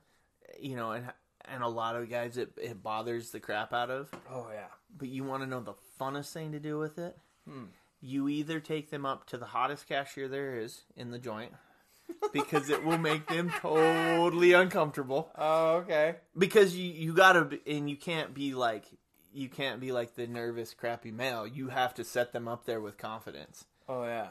[0.59, 1.05] You know, and
[1.45, 4.09] and a lot of guys it it bothers the crap out of.
[4.31, 4.67] Oh yeah.
[4.97, 7.17] But you want to know the funnest thing to do with it?
[7.47, 7.65] Hmm.
[8.01, 11.51] You either take them up to the hottest cashier there is in the joint
[12.31, 15.31] because it will make them totally uncomfortable.
[15.37, 16.15] Oh okay.
[16.37, 18.85] Because you you gotta be, and you can't be like
[19.33, 21.45] you can't be like the nervous crappy male.
[21.47, 23.65] You have to set them up there with confidence.
[23.89, 24.27] Oh yeah.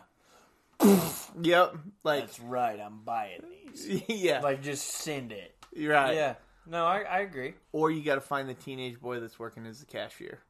[1.40, 2.78] Yep, like That's right.
[2.78, 3.40] I'm buying
[3.72, 4.02] these.
[4.08, 5.54] yeah, Like just send it.
[5.74, 6.14] you're right.
[6.14, 6.34] Yeah.
[6.66, 7.54] No, I, I agree.
[7.72, 10.40] Or you got to find the teenage boy that's working as the cashier.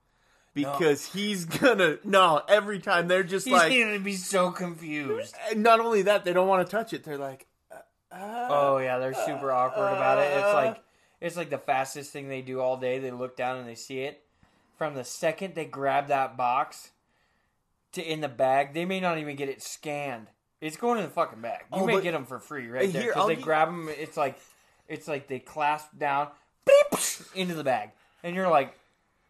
[0.56, 5.34] Because he's gonna no every time they're just He's like gonna be so confused.
[5.50, 7.04] And not only that, they don't want to touch it.
[7.04, 7.76] They're like, uh,
[8.50, 10.32] Oh yeah, they're super awkward about it.
[10.32, 10.82] It's like
[11.20, 12.98] it's like the fastest thing they do all day.
[12.98, 14.22] They look down and they see it.
[14.78, 16.90] From the second they grab that box
[17.92, 20.28] to in the bag, they may not even get it scanned.
[20.60, 21.64] It's going in the fucking bag.
[21.74, 23.88] You Oh, may get them for free right there because they gi- grab them.
[23.90, 24.38] It's like
[24.88, 26.28] it's like they clasp down,
[26.64, 26.98] beep,
[27.34, 27.90] into the bag,
[28.22, 28.74] and you're like,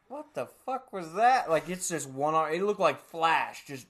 [0.09, 2.53] "What the fuck was that?" Like it's just one arm.
[2.53, 3.87] It looked like flash just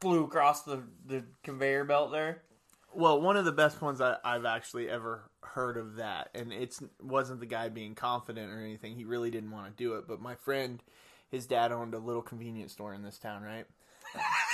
[0.00, 2.42] flew across the the conveyor belt there.
[2.92, 6.82] Well, one of the best ones I, I've actually ever heard of that, and it's
[7.00, 8.96] wasn't the guy being confident or anything.
[8.96, 10.08] He really didn't want to do it.
[10.08, 10.82] But my friend,
[11.30, 13.66] his dad owned a little convenience store in this town, right?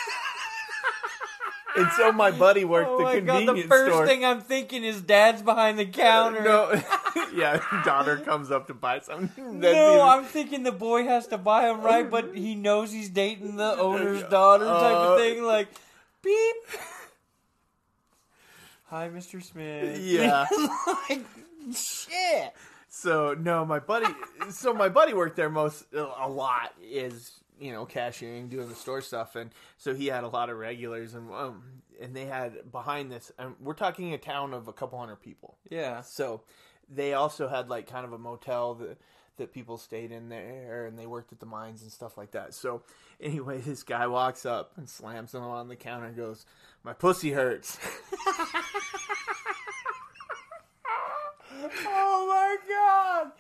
[1.77, 3.27] and so my buddy worked Oh the my god!
[3.39, 4.07] convenience The first store.
[4.07, 6.43] thing I'm thinking is dad's behind the counter.
[6.43, 6.71] no,
[7.35, 9.61] yeah, daughter comes up to buy something.
[9.61, 12.91] That's No, even- I'm thinking the boy has to buy him right, but he knows
[12.93, 15.43] he's dating the owner's daughter type Uh, of thing.
[15.43, 15.69] Like,
[16.23, 16.57] beep.
[18.87, 19.43] Hi, Mr.
[19.43, 19.99] Smith.
[20.01, 20.47] Yeah.
[21.09, 21.25] like,
[21.75, 22.53] shit.
[22.89, 24.07] So no, my buddy.
[24.51, 29.01] So my buddy worked there most a lot is you know cashiering, doing the store
[29.01, 31.62] stuff, and so he had a lot of regulars, and um,
[32.01, 33.33] and they had behind this.
[33.38, 35.57] And we're talking a town of a couple hundred people.
[35.71, 36.03] Yeah.
[36.03, 36.42] So
[36.88, 38.99] they also had like kind of a motel that
[39.38, 42.55] that people stayed in there, and they worked at the mines and stuff like that.
[42.55, 42.83] So
[43.21, 46.47] anyway, this guy walks up and slams him on the counter and goes,
[46.83, 47.79] "My pussy hurts."
[51.87, 53.33] Oh my god.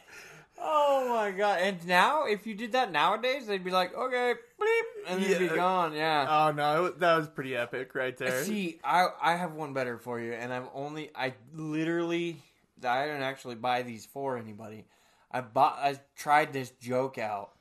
[0.58, 1.60] Oh my god.
[1.60, 5.48] And now, if you did that nowadays, they'd be like, okay, bleep, and they'd be
[5.48, 5.92] gone.
[5.94, 6.26] Yeah.
[6.28, 8.42] oh no, that was pretty epic right there.
[8.44, 12.38] See, I I have one better for you, and I've only I literally
[12.82, 14.86] I didn't actually buy these for anybody.
[15.30, 17.52] I bought I tried this joke out,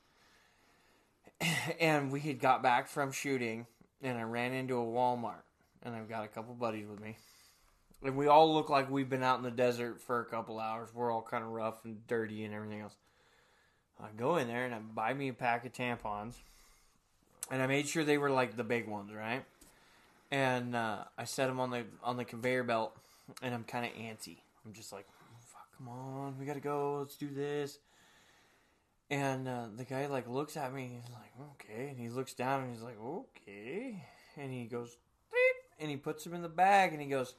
[1.79, 3.65] and we had got back from shooting,
[4.01, 5.43] and I ran into a Walmart,
[5.83, 7.17] and I've got a couple buddies with me,
[8.05, 10.89] and we all look like we've been out in the desert for a couple hours.
[10.93, 12.95] We're all kind of rough and dirty and everything else.
[13.99, 16.35] I go in there and I buy me a pack of tampons,
[17.49, 19.43] and I made sure they were like the big ones, right?
[20.31, 22.95] and uh, I set them on the on the conveyor belt,
[23.41, 24.37] and I'm kind of antsy.
[24.65, 25.05] I'm just like,
[25.41, 26.99] "Fuck, come on, we gotta go.
[26.99, 27.79] Let's do this."
[29.09, 30.91] And uh, the guy like looks at me.
[31.01, 34.03] He's like, "Okay," and he looks down and he's like, "Okay,"
[34.37, 34.97] and he goes,
[35.31, 37.35] "Beep," and he puts him in the bag, and he goes,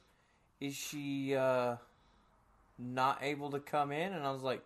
[0.59, 1.77] "Is she uh,
[2.77, 4.63] not able to come in?" And I was like,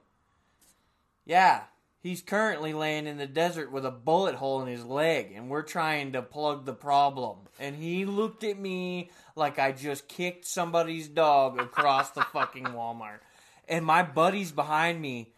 [1.25, 1.63] "Yeah."
[2.01, 5.61] He's currently laying in the desert with a bullet hole in his leg, and we're
[5.61, 7.37] trying to plug the problem.
[7.59, 13.19] And he looked at me like I just kicked somebody's dog across the fucking Walmart.
[13.69, 15.31] And my buddies behind me,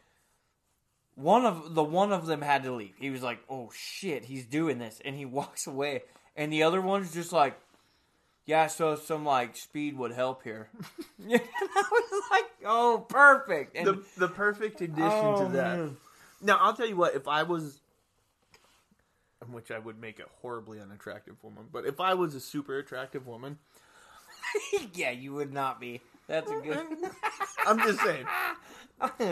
[1.15, 2.95] one of the one of them had to leave.
[2.97, 6.03] He was like, "Oh shit, he's doing this," and he walks away.
[6.35, 7.59] And the other one's just like,
[8.45, 10.69] "Yeah, so some like speed would help here."
[11.19, 15.77] and I was like, "Oh, perfect." And the the perfect addition Oh, to that.
[15.77, 15.97] man.
[16.41, 17.79] Now I'll tell you what, if I was,
[19.51, 23.25] which I would make a horribly unattractive woman, but if I was a super attractive
[23.27, 23.59] woman,
[24.93, 26.01] yeah, you would not be.
[26.27, 26.81] That's a good.
[27.67, 28.25] I'm just saying,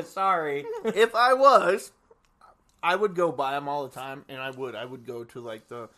[0.05, 0.65] Sorry.
[0.85, 1.91] if I was,
[2.83, 5.39] I would go buy them all the time, and I would, I would go to
[5.41, 5.89] like the.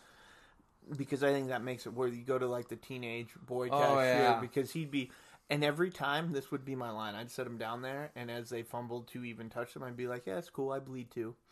[0.96, 3.78] Because I think that makes it where you go to like the teenage boy Oh,
[3.80, 4.38] cashier yeah.
[4.40, 5.10] because he'd be,
[5.48, 7.14] and every time this would be my line.
[7.14, 10.06] I'd set him down there, and as they fumbled to even touch them, I'd be
[10.06, 10.72] like, "Yeah, it's cool.
[10.72, 11.34] I bleed too."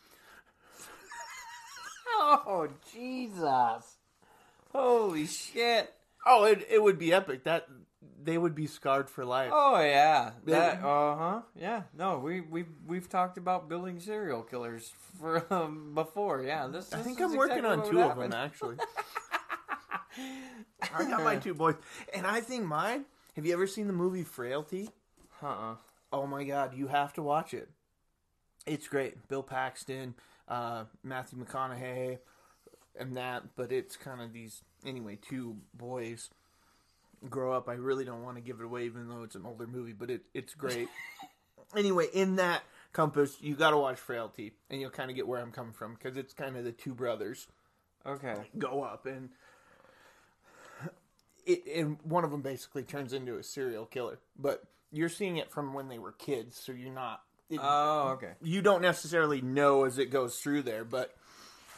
[2.24, 3.96] Oh Jesus!
[4.72, 5.92] Holy shit!
[6.26, 7.44] Oh, it it would be epic.
[7.44, 7.66] That
[8.24, 9.50] they would be scarred for life.
[9.52, 11.40] Oh yeah, that uh huh.
[11.54, 16.42] Yeah, no, we we we've talked about building serial killers for um, before.
[16.42, 16.92] Yeah, this.
[16.92, 18.76] I this think I'm working exactly on two of them actually.
[20.94, 21.76] I got my two boys,
[22.14, 23.04] and I think mine.
[23.36, 24.90] Have you ever seen the movie Frailty?
[25.42, 25.76] Uh-uh.
[26.12, 27.70] Oh my god, you have to watch it.
[28.66, 29.26] It's great.
[29.28, 30.14] Bill Paxton,
[30.48, 32.18] uh, Matthew McConaughey,
[32.98, 33.56] and that.
[33.56, 35.18] But it's kind of these anyway.
[35.20, 36.28] Two boys
[37.28, 37.68] grow up.
[37.68, 39.92] I really don't want to give it away, even though it's an older movie.
[39.92, 40.88] But it it's great.
[41.76, 45.40] anyway, in that compass, you got to watch Frailty, and you'll kind of get where
[45.40, 47.48] I'm coming from because it's kind of the two brothers
[48.06, 48.34] Okay.
[48.58, 49.30] go up and.
[51.44, 55.50] It, and one of them basically turns into a serial killer, but you're seeing it
[55.50, 57.22] from when they were kids, so you're not.
[57.50, 58.34] It, Oh, okay.
[58.40, 61.16] you don't necessarily know as it goes through there, but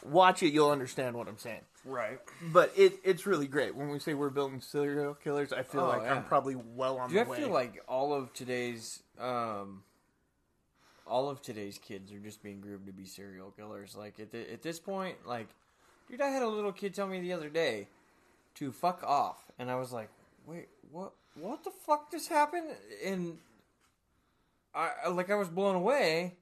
[0.03, 1.61] watch it, you'll understand what I'm saying.
[1.85, 2.19] Right.
[2.51, 3.75] But it it's really great.
[3.75, 6.15] When we say we're building serial killers, I feel Oh, like yeah.
[6.15, 7.37] I'm probably well on Do you the way.
[7.37, 9.83] feel like all of today's um,
[11.07, 13.95] all of today's kids are just being groomed to be serial killers?
[13.95, 15.47] Like at the, at this point, like,
[16.09, 17.87] dude, I had a little kid tell me the other day
[18.55, 20.09] to fuck off, and I was like,
[20.47, 21.11] wait, what?
[21.39, 22.69] What the fuck just happened?
[23.05, 23.37] And
[24.73, 26.33] I I- like I was blown away,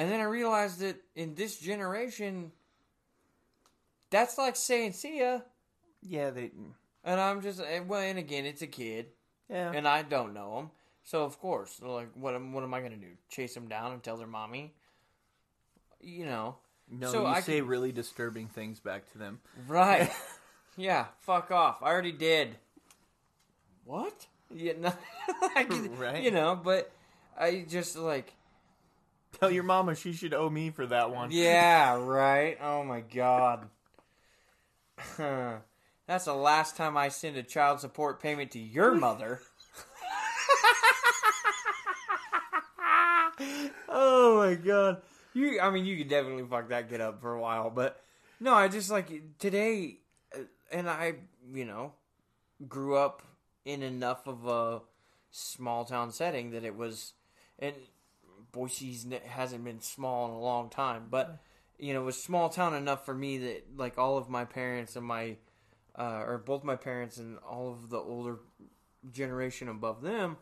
[0.00, 2.52] and then I realized that in this generation.
[4.10, 5.40] that's like saying see ya.
[6.02, 6.50] Yeah, they.
[7.04, 9.06] And I'm just eh, well, and again, it's a kid,
[9.50, 9.72] Yeah.
[9.72, 10.70] and I don't know him,
[11.02, 13.12] so of course, like, what am what am I gonna do?
[13.28, 14.74] Chase him down and tell their mommy?
[16.00, 16.56] You know,
[16.90, 19.40] no, so you I say can- really disturbing things back to them.
[19.68, 20.10] right?
[20.76, 21.82] yeah, fuck off.
[21.82, 22.56] I already did.
[23.84, 24.26] What?
[24.54, 24.92] Yeah, no,
[25.28, 26.22] I Right.
[26.22, 26.90] You know, but
[27.38, 28.32] I just like,
[29.38, 31.30] Tell your mama she should owe me for that one.
[31.30, 32.58] yeah, right.
[32.60, 33.68] Oh my god.
[36.06, 39.40] That's the last time I send a child support payment to your mother.
[43.88, 45.02] oh my god.
[45.32, 48.02] You I mean you could definitely fuck that kid up for a while, but
[48.40, 49.98] no, I just like today
[50.34, 50.40] uh,
[50.72, 51.14] and I,
[51.52, 51.92] you know,
[52.66, 53.22] grew up
[53.64, 54.80] in enough of a
[55.30, 57.12] small town setting that it was
[57.58, 57.74] and
[58.52, 61.38] Boise's hasn't been small in a long time, but
[61.78, 64.96] you know, it was small town enough for me that like all of my parents
[64.96, 65.36] and my
[65.98, 68.38] uh, or both my parents and all of the older
[69.12, 70.36] generation above them,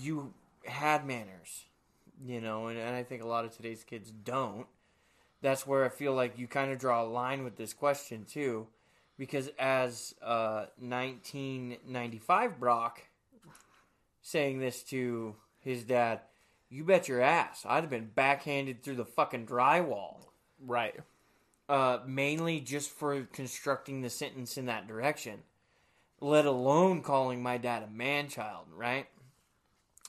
[0.00, 0.32] you
[0.64, 1.64] had manners,
[2.24, 4.66] you know, and, and I think a lot of today's kids don't.
[5.42, 8.66] That's where I feel like you kind of draw a line with this question too,
[9.18, 13.02] because as uh, 1995 Brock
[14.22, 16.20] saying this to his dad,
[16.68, 20.26] you bet your ass I'd have been backhanded through the fucking drywall
[20.64, 20.94] Right.
[21.68, 25.42] uh, mainly just for constructing the sentence in that direction,
[26.20, 29.06] let alone calling my dad a man child, right?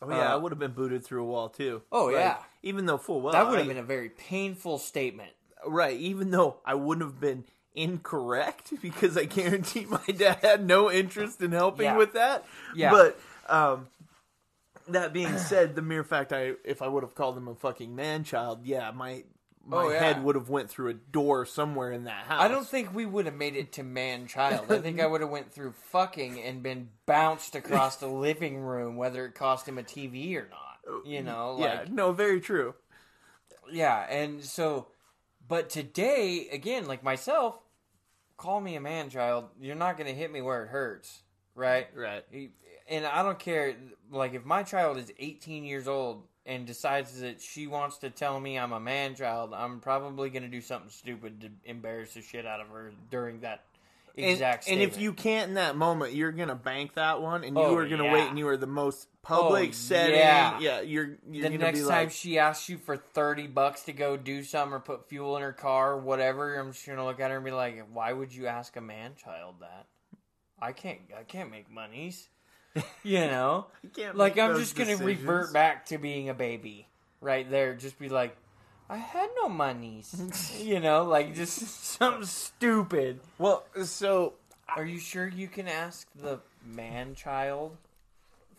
[0.02, 1.82] Oh yeah, Uh, I would have been booted through a wall too.
[1.92, 2.38] Oh, Like, yeah.
[2.64, 5.32] Even though full well That would have been a very painful statement.
[5.66, 5.98] right.
[6.00, 7.44] Even though I wouldn't have been
[7.76, 11.98] incorrect because I guarantee my dad had no interest in helping Yeah.
[11.98, 12.46] with that.
[12.76, 12.92] Yeah.
[12.92, 13.88] But um,
[14.90, 17.96] that being said, the mere fact I if I would have called him a fucking
[17.96, 20.00] man child, yeah, my oh, my Oh, yeah.
[20.00, 22.42] head would have went through a door somewhere in that house.
[22.42, 24.72] I don't think we would have made it to man child.
[24.72, 28.96] I think I would have went through fucking and been bounced across the living room,
[28.96, 30.78] whether it cost him a TV or not.
[30.90, 32.76] Oh, you know, Yeah, no, very true.
[33.70, 34.88] Yeah, and so,
[35.46, 37.60] but today, again, like myself,
[38.38, 39.50] call me a man child.
[39.60, 41.24] You're not going to hit me where it hurts,
[41.56, 41.88] right?
[41.94, 42.24] Right.
[42.90, 43.76] And I don't care,
[44.12, 48.40] like, if my child is 18 years old and decides that she wants to tell
[48.40, 52.22] me I'm a man child, I'm probably going to do something stupid to embarrass the
[52.22, 53.64] shit out of her during that
[54.16, 57.62] exact and if you can't in that moment, you're gonna bank that one, and you
[57.62, 58.14] Oh, are gonna yeah.
[58.14, 60.16] wait, and you are the most public Oh, setting.
[60.16, 60.60] yeah.
[60.60, 64.18] Yeah, you're you're the next time like, she asks you for 30 bucks to go
[64.18, 67.30] do something or put fuel in her car or whatever i'm just gonna look at
[67.30, 69.86] her and be like why would you ask a man child that
[70.60, 72.30] i can't i can't make monies
[73.04, 73.68] you know?
[73.96, 76.88] You like i'm just gonna revert back to being a baby
[77.22, 77.74] right there.
[77.76, 78.36] Just be like
[78.90, 80.16] i had no monies.
[80.62, 81.04] You know?
[81.04, 81.60] Like just
[82.00, 83.20] something stupid.
[83.38, 84.34] Well, so
[84.76, 87.78] are you sure you can ask the man child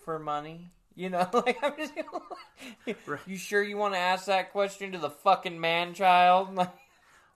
[0.05, 0.71] for money?
[0.95, 4.99] You know, like I'm just gonna, you sure you want to ask that question to
[4.99, 6.55] the fucking man child?
[6.57, 6.73] Like,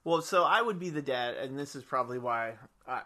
[0.03, 3.03] well, so I would be the dad, and this is probably why I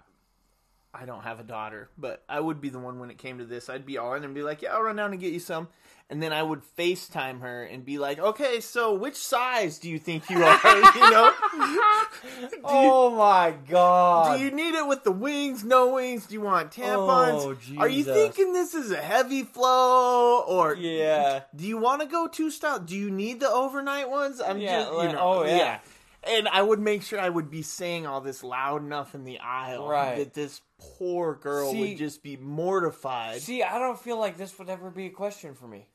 [0.93, 3.45] I don't have a daughter, but I would be the one when it came to
[3.45, 3.69] this.
[3.69, 5.67] I'd be on and be like, "Yeah, I'll run down and get you some,"
[6.09, 9.99] and then I would FaceTime her and be like, "Okay, so which size do you
[9.99, 10.59] think you are?
[10.95, 11.33] you know."
[12.63, 14.37] oh my god!
[14.37, 16.25] Do you need it with the wings, no wings?
[16.27, 17.57] Do you want tampons?
[17.77, 22.07] Oh, Are you thinking this is a heavy flow or yeah, do you want to
[22.07, 22.79] go two style?
[22.79, 24.41] Do you need the overnight ones?
[24.41, 25.79] I'm Yeah, just, you like- know, oh, yeah.
[26.27, 29.39] And I would make sure I would be saying all this loud enough in the
[29.39, 30.17] aisle Right.
[30.17, 33.41] that this poor girl See- would just be mortified.
[33.41, 35.87] See, I don't feel like this would ever be a question for me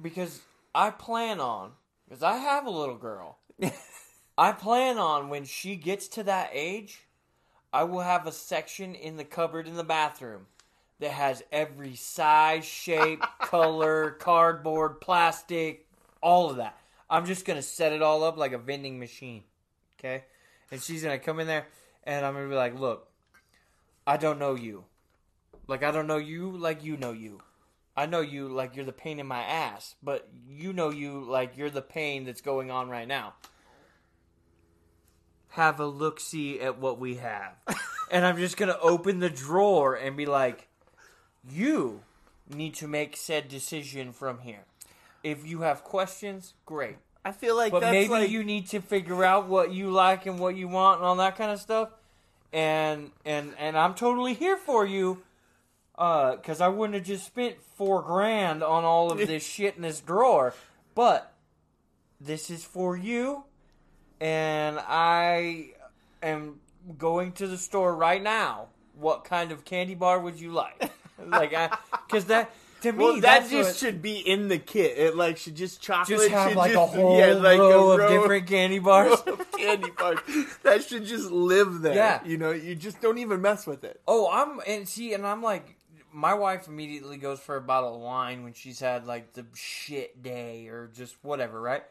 [0.00, 0.40] because
[0.74, 1.72] I plan on
[2.08, 3.38] because I have a little girl.
[4.38, 7.06] I plan on when she gets to that age,
[7.72, 10.46] I will have a section in the cupboard in the bathroom
[11.00, 15.86] that has every size, shape, color, cardboard, plastic,
[16.20, 16.76] all of that.
[17.08, 19.44] I'm just gonna set it all up like a vending machine,
[19.98, 20.24] okay?
[20.70, 21.66] And she's gonna come in there,
[22.04, 23.08] and I'm gonna be like, "Look,
[24.06, 24.84] I don't know you.
[25.66, 27.40] Like I don't know you like you know you.
[27.96, 31.56] I know you like you're the pain in my ass, but you know you like
[31.56, 33.34] you're the pain that's going on right now.
[35.50, 37.54] Have a look see at what we have.
[38.10, 40.68] and I'm just gonna open the drawer and be like,
[41.48, 42.02] You
[42.52, 44.64] need to make said decision from here.
[45.24, 46.96] If you have questions, great.
[47.24, 50.26] I feel like But that's maybe like, you need to figure out what you like
[50.26, 51.88] and what you want and all that kind of stuff.
[52.52, 55.22] And and and I'm totally here for you.
[55.96, 59.82] Uh, cause I wouldn't have just spent four grand on all of this shit in
[59.82, 60.54] this drawer.
[60.94, 61.32] But
[62.20, 63.44] this is for you,
[64.20, 65.70] and I
[66.22, 66.60] am
[66.98, 68.68] going to the store right now,
[68.98, 70.92] what kind of candy bar would you like?
[71.26, 71.50] like,
[72.06, 72.52] because that
[72.84, 74.96] to me, Well, that just what- should be in the kit.
[74.96, 76.18] It like should just chocolate.
[76.18, 79.20] just have like a whole yeah, like row a of different candy bars.
[79.58, 80.18] candy bars.
[80.62, 81.94] That should just live there.
[81.94, 82.20] Yeah.
[82.24, 84.00] you know, you just don't even mess with it.
[84.08, 85.76] Oh, I'm and see, and I'm like,
[86.12, 90.22] my wife immediately goes for a bottle of wine when she's had like the shit
[90.22, 91.82] day or just whatever, right?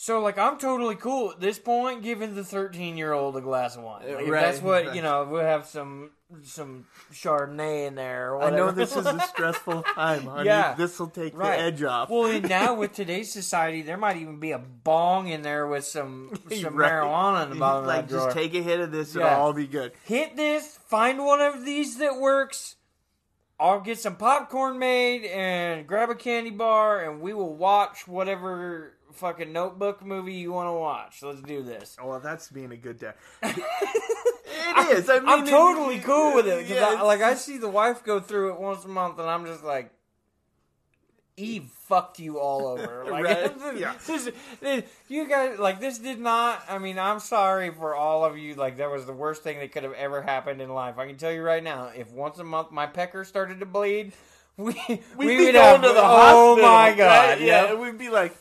[0.00, 3.74] So like, I'm totally cool at this point giving the 13 year old a glass
[3.76, 4.02] of wine.
[4.08, 4.94] Like, if Right, that's what right.
[4.94, 5.26] you know.
[5.28, 6.10] We'll have some
[6.44, 8.32] some Chardonnay in there.
[8.34, 10.46] Or I know this is a stressful time, honey.
[10.46, 10.74] Yeah.
[10.76, 11.56] This will take Right.
[11.56, 12.10] the edge off.
[12.10, 15.84] well, and now with today's society, there might even be a bong in there with
[15.84, 18.26] some some marijuana in the bottom like of that drawer.
[18.26, 19.26] just take a hit of this, Yeah.
[19.32, 19.90] it'll all be good.
[20.04, 22.76] hit this, find one of these that works.
[23.58, 28.92] I'll get some popcorn made and grab a candy bar, and we will watch whatever
[29.12, 31.22] fucking notebook movie you want to watch.
[31.22, 31.96] Let's do this.
[32.00, 33.14] Oh, well, that's being a good dad.
[33.42, 35.08] it is.
[35.10, 36.66] I mean, I'm it- totally cool with it.
[36.68, 39.44] yeah, I, like I see the wife go through it once a month, and I'm
[39.46, 39.90] just like,
[41.36, 43.04] Eve fucked you all over.
[43.08, 43.94] Like, Right, yeah.
[44.06, 44.28] this,
[44.60, 46.62] this- you guys, like, this did not.
[46.68, 48.54] I mean, I'm sorry for all of you.
[48.54, 50.98] Like, that was the worst thing that could have ever happened in life.
[50.98, 51.90] I can tell you right now.
[51.96, 54.12] If once a month my pecker started to bleed,
[54.58, 56.40] we We'd we be going have, to the oh hospital.
[56.40, 57.28] Oh my god!
[57.30, 57.40] right?
[57.40, 57.78] Yeah, yep.
[57.78, 58.36] we'd be like,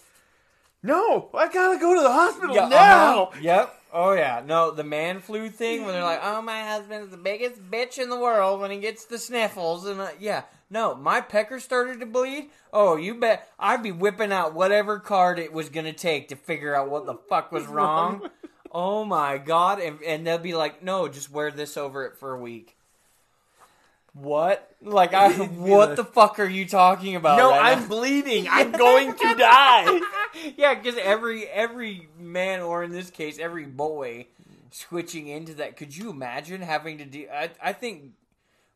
[0.87, 3.23] no, I gotta go to the hospital Yeah, now.
[3.25, 3.39] uh-huh.
[3.41, 3.73] Yep.
[3.93, 4.41] Oh yeah.
[4.45, 8.09] No, the man flu thing when they're like, "Oh, my husband's the biggest bitch in
[8.09, 12.05] the world when he gets the sniffles," and uh, yeah, no, my pecker started to
[12.05, 12.49] bleed.
[12.73, 16.75] Oh, you bet I'd be whipping out whatever card it was gonna take to figure
[16.75, 18.29] out what the fuck was wrong.
[18.71, 19.79] oh my god!
[19.79, 22.76] And, and they'll be like, "No, just wear this over it for a week."
[24.19, 24.75] What?
[24.81, 27.37] Like, I what the fuck are you talking about?
[27.37, 27.87] No, right I'm now?
[27.87, 28.47] bleeding.
[28.51, 29.99] I'm going to die.
[30.57, 34.27] yeah, because every every man, or in this case, every boy,
[34.71, 35.77] switching into that.
[35.77, 37.27] Could you imagine having to do?
[37.31, 38.11] I, I think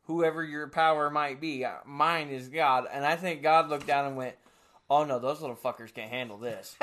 [0.05, 4.05] whoever your power might be, uh, mine is God, and I think God looked down
[4.05, 4.35] and went,
[4.89, 6.75] "Oh no, those little fuckers can't handle this.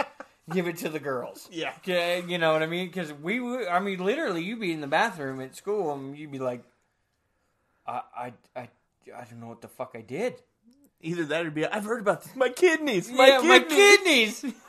[0.51, 1.73] Give it to the girls." Yeah.
[1.79, 2.87] Okay, you know what I mean?
[2.89, 6.33] Because we, would- I mean, literally, you'd be in the bathroom at school, and you'd
[6.33, 6.63] be like,
[7.89, 8.69] "I, I, I,
[9.17, 10.35] I don't know what the fuck I did."
[11.01, 12.35] Either that or be, I've heard about this.
[12.37, 13.11] My kidneys.
[13.11, 14.43] My yeah, kidneys.
[14.43, 14.55] my kidneys.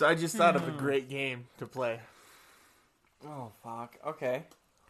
[0.00, 2.00] So I just thought of a great game to play.
[3.22, 3.98] Oh fuck.
[4.06, 4.44] Okay.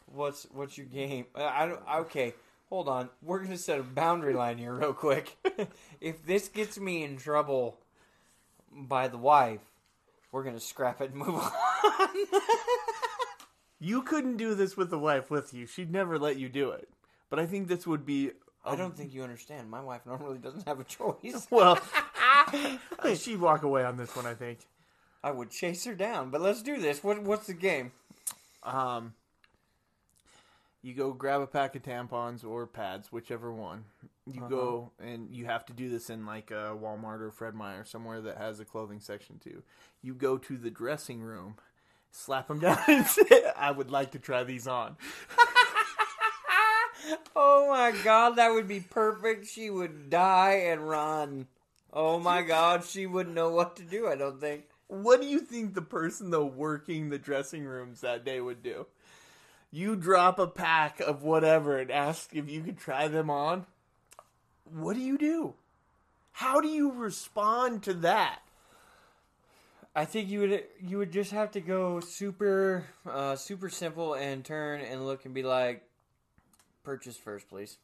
[0.06, 1.26] What's what's your game?
[1.34, 1.80] Uh, I don't.
[2.02, 2.32] Okay.
[2.68, 3.08] Hold on.
[3.20, 5.36] We're gonna set a boundary line here real quick.
[6.00, 7.76] if this gets me in trouble
[8.70, 9.58] by the wife,
[10.30, 11.50] we're gonna scrap it and move on.
[13.80, 15.66] You couldn't do this with the wife with you.
[15.66, 16.88] She'd never let you do it.
[17.30, 18.32] But I think this would be.
[18.64, 19.70] I don't think you understand.
[19.70, 21.46] My wife normally doesn't have a choice.
[21.50, 21.78] Well,
[23.16, 24.58] she'd walk away on this one, I think.
[25.22, 27.02] I would chase her down, but let's do this.
[27.02, 27.92] What what's the game?
[28.62, 29.14] Um,
[30.82, 33.84] you go grab a pack of tampons or pads, whichever one.
[34.26, 37.84] You go and you have to do this in like a Walmart or Fred Meyer,
[37.84, 39.62] somewhere that has a clothing section too.
[40.02, 41.56] You go to the dressing room,
[42.10, 44.96] slap them down, and say, "I would like to try these on."
[47.34, 49.48] Oh my god, that would be perfect.
[49.48, 51.46] She would die and run.
[51.92, 54.06] Oh my god, she wouldn't know what to do.
[54.06, 54.64] I don't think.
[54.88, 58.86] What do you think the person though working the dressing rooms that day would do?
[59.70, 63.66] You drop a pack of whatever and ask if you could try them on.
[64.64, 65.54] What do you do?
[66.32, 68.40] How do you respond to that?
[69.94, 74.44] I think you would you would just have to go super uh, super simple and
[74.44, 75.82] turn and look and be like,
[76.84, 77.78] purchase first, please.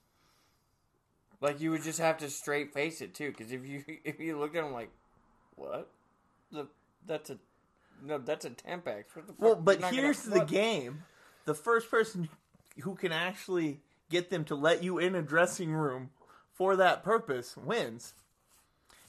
[1.40, 4.38] Like you would just have to straight face it too, because if you if you
[4.38, 4.90] look at them like,
[5.56, 5.90] what,
[6.52, 6.68] the
[7.06, 7.38] that's a
[8.04, 9.04] no that's a Tampax.
[9.14, 9.40] What the fuck?
[9.40, 10.48] Well, but not gonna- here's the what?
[10.48, 11.02] game.
[11.44, 12.28] The first person
[12.82, 13.80] who can actually
[14.10, 16.10] get them to let you in a dressing room
[16.52, 18.14] for that purpose wins.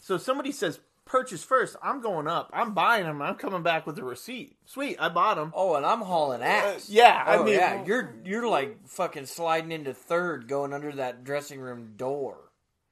[0.02, 2.50] So somebody says purchase first, I'm going up.
[2.54, 3.22] I'm buying them.
[3.22, 4.56] I'm coming back with a receipt.
[4.66, 5.52] Sweet, I bought them.
[5.56, 6.90] Oh, and I'm hauling ass.
[6.90, 11.24] yeah, I oh, mean- yeah, you're you're like fucking sliding into third, going under that
[11.24, 12.38] dressing room door,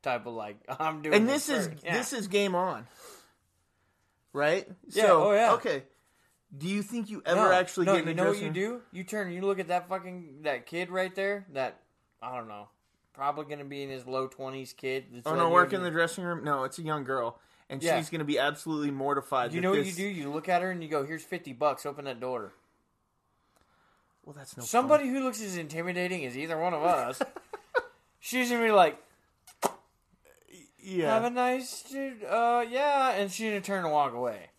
[0.02, 1.16] type of like I'm doing.
[1.16, 1.70] and this is.
[1.84, 1.98] Yeah.
[1.98, 2.88] this is game on,
[4.34, 4.68] right?
[4.90, 5.54] Yeah, So, oh, yeah.
[5.54, 5.84] Okay.
[6.58, 8.50] Do you think you ever no, actually no, get in you a know what you
[8.50, 8.82] do?
[8.94, 11.46] You turn, you look at that fucking that kid right there.
[11.54, 11.80] That
[12.22, 12.70] I don't know,
[13.14, 15.06] probably gonna be in his low twenties kid.
[15.12, 16.44] that's Oh letting no, work in the dressing room.
[16.46, 17.40] No, it's a young girl,
[17.70, 17.98] and Yeah.
[17.98, 19.54] she's going to be absolutely mortified.
[19.54, 20.08] You know what this- you do?
[20.08, 21.86] You look at her and you go, "Here's fifty bucks.
[21.86, 22.54] Open that door."
[24.24, 24.62] Well, that's no.
[24.62, 24.68] fun.
[24.68, 27.22] Somebody who looks as intimidating as either one of us,
[28.20, 28.98] she's gonna be like,
[30.80, 31.14] Yeah.
[31.14, 32.24] "Have a nice, dude.
[32.24, 34.50] Uh, yeah," and she's gonna turn and walk away.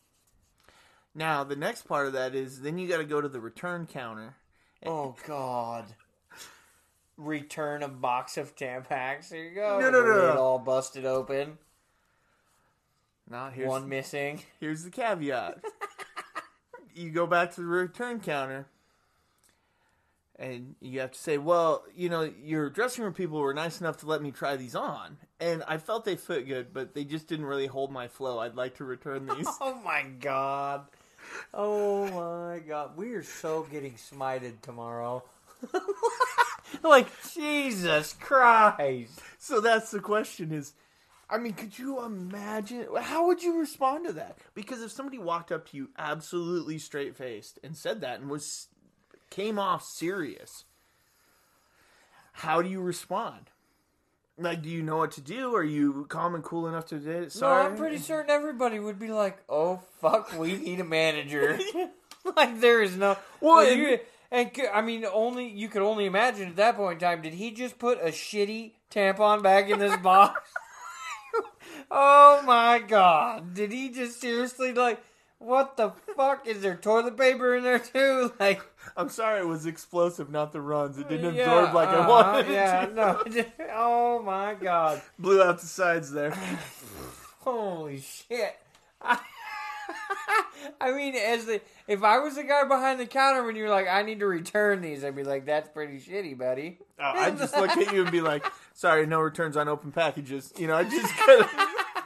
[1.14, 3.86] Now the next part of that is then you got to go to the return
[3.86, 4.36] counter.
[4.84, 5.94] Oh God.
[7.16, 9.32] Return a box of Tampax.
[9.32, 9.80] Here you go.
[9.80, 10.38] No, no, no, no.
[10.38, 11.56] all busted open.
[13.30, 14.42] Now here's One missing.
[14.60, 15.64] here's the caveat.
[16.94, 18.66] you go back to the return counter
[20.38, 23.98] and you have to say, well, you know, your dressing room people were nice enough
[23.98, 25.16] to let me try these on.
[25.40, 28.38] And I felt they fit good, but they just didn't really hold my flow.
[28.38, 29.48] I'd like to return these.
[29.60, 30.86] Oh my God.
[31.54, 32.96] Oh my God.
[32.96, 35.24] We are so getting smited tomorrow.
[36.82, 39.20] like Jesus Christ.
[39.38, 40.74] so that's the question is,
[41.28, 42.86] I mean, could you imagine?
[43.00, 44.38] How would you respond to that?
[44.54, 48.68] Because if somebody walked up to you absolutely straight faced and said that and was
[49.30, 50.64] came off serious,
[52.32, 53.50] how do you respond?
[54.38, 55.54] Like, do you know what to do?
[55.56, 57.32] Are you calm and cool enough to do it?
[57.32, 61.58] So Sorry, I'm pretty certain everybody would be like, "Oh fuck, we need a manager."
[62.36, 63.16] like there is no.
[63.40, 64.00] Well, Well, and-
[64.32, 67.22] and I mean, only you could only imagine at that point in time.
[67.22, 70.50] Did he just put a shitty tampon bag in this box?
[71.90, 73.54] oh my god!
[73.54, 75.02] Did he just seriously like?
[75.38, 76.46] What the fuck?
[76.46, 78.32] Is there toilet paper in there too?
[78.40, 78.62] Like,
[78.96, 80.96] I'm sorry, it was explosive, not the runs.
[80.98, 82.94] It didn't yeah, absorb like I uh-huh, wanted Yeah, to.
[82.94, 83.22] no.
[83.74, 85.02] oh my god!
[85.18, 86.30] Blew out the sides there.
[87.40, 88.56] Holy shit!
[89.00, 89.18] I,
[90.80, 93.86] I mean, as the if I was the guy behind the counter when you're like,
[93.88, 96.78] I need to return these, I'd be like, that's pretty shitty, buddy.
[96.98, 100.52] Oh, I just look at you and be like, "Sorry, no returns on open packages."
[100.56, 101.46] You know, I just cut it,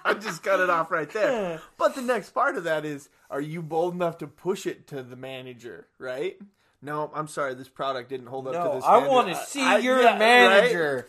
[0.05, 1.61] I just cut it off right there.
[1.79, 5.03] But the next part of that is, are you bold enough to push it to
[5.03, 5.87] the manager?
[5.99, 6.37] Right?
[6.83, 8.85] No, I'm sorry, this product didn't hold up to No, this.
[8.85, 10.19] I want to see I- your yeah, right?
[10.19, 11.07] manager.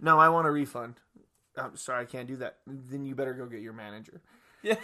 [0.00, 0.94] No, I want a refund.
[1.56, 2.56] I'm sorry, I can't do that.
[2.66, 4.20] Then you better go get your manager.
[4.62, 4.76] Yeah.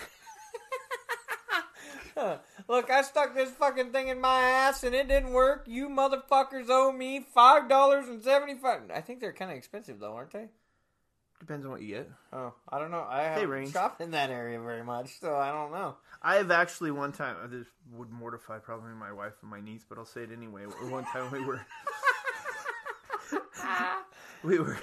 [2.69, 5.65] Look, I stuck this fucking thing in my ass and it didn't work.
[5.67, 8.83] You motherfuckers owe me five dollars and seventy five.
[8.95, 10.49] I think they're kind of expensive though, aren't they?
[11.41, 12.11] Depends on what you get.
[12.33, 13.07] Oh, I don't know.
[13.09, 13.73] I haven't range.
[13.73, 15.95] shopped in that area very much, so I don't know.
[16.21, 17.37] I have actually one time.
[17.43, 20.65] uh, This would mortify probably my wife and my niece, but I'll say it anyway.
[20.65, 21.61] One time we were,
[24.43, 24.77] we were,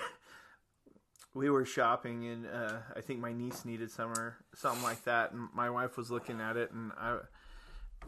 [1.35, 5.33] we were shopping, and uh, I think my niece needed some or something like that,
[5.33, 7.17] and my wife was looking at it, and I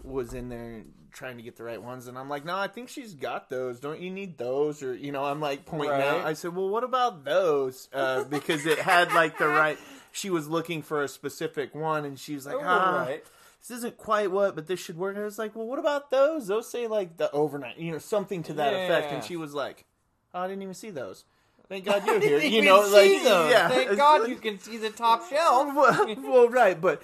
[0.02, 2.88] was in there trying to get the right ones, and I'm like, no, I think
[2.88, 3.80] she's got those.
[3.82, 4.82] Don't you need those?
[4.82, 6.26] Or you know, I'm like pointing out.
[6.26, 7.90] I said, well, what about those?
[7.94, 9.78] Uh, because it had like the right.
[10.14, 13.24] She was looking for a specific one, and she was like, Oh, ah, right.
[13.60, 15.18] this isn't quite what, but this should work.
[15.18, 16.48] I was like, well, what about those?
[16.48, 19.12] Those say like the overnight, you know, something to that effect.
[19.12, 19.86] And she was like,
[20.34, 21.26] oh, I didn't even see those.
[21.70, 22.40] Thank God you're here.
[22.40, 23.52] You know, like those.
[23.52, 23.68] yeah.
[23.68, 25.68] Thank God you can see the top shelf.
[25.76, 27.02] well, well, right, but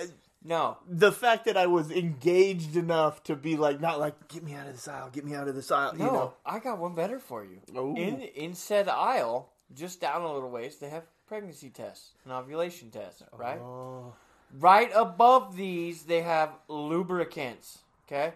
[0.00, 0.04] uh,
[0.44, 4.54] No, the fact that I was engaged enough to be like, not like, get me
[4.54, 5.94] out of this aisle, get me out of this aisle.
[5.94, 7.60] no, You know, I got one better for you.
[7.76, 7.94] Ooh.
[7.96, 12.90] In in said aisle, just down a little ways, they have pregnancy tests, and ovulation
[12.90, 13.58] tests, right?
[13.60, 14.14] Oh.
[14.58, 17.80] Right above these, they have lubricants.
[18.06, 18.32] Okay,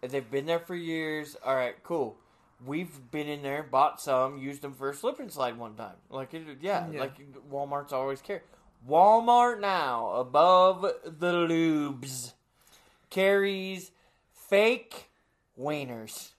[0.00, 1.36] they've been there for years.
[1.44, 2.16] All right, cool.
[2.64, 5.96] We've been in there, bought some, used them for a slip and slide one time.
[6.08, 7.00] Like, it, yeah, Yeah.
[7.00, 7.12] like
[7.50, 8.40] Walmart's always carry.
[8.88, 12.32] Walmart now above the lubes
[13.10, 13.90] carries
[14.32, 15.08] fake
[15.58, 16.30] wieners.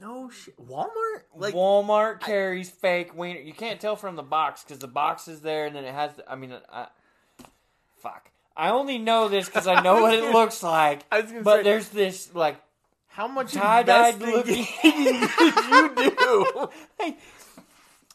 [0.00, 0.54] no shit.
[0.64, 3.40] Walmart, like, Walmart carries fake wiener.
[3.40, 6.12] You can't tell from the box because the box is there, and then it has.
[6.28, 6.86] I mean, I,
[7.98, 8.30] fuck.
[8.56, 11.02] I only know this because I know what it looks like.
[11.10, 12.60] I but say- there's this like
[13.18, 14.64] how much tie-dyed looking.
[14.80, 16.68] did you do?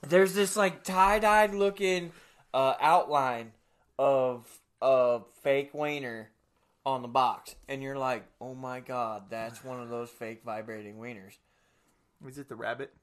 [0.07, 2.13] there's this like tie-dyed looking
[2.53, 3.51] uh, outline
[3.99, 4.47] of
[4.81, 6.29] a fake wiener
[6.85, 10.95] on the box, and you're like, oh my god, that's one of those fake vibrating
[10.95, 11.35] wieners.
[12.23, 12.93] Was it the rabbit?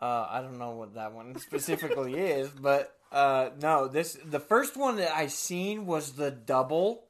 [0.00, 4.76] Uh, I don't know what that one specifically is, but uh, no, this the first
[4.76, 7.02] one that I seen was the double,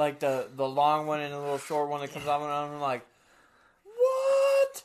[0.00, 2.80] like the the long one and the little short one that comes off, and I'm
[2.80, 3.06] like,
[3.84, 4.82] what?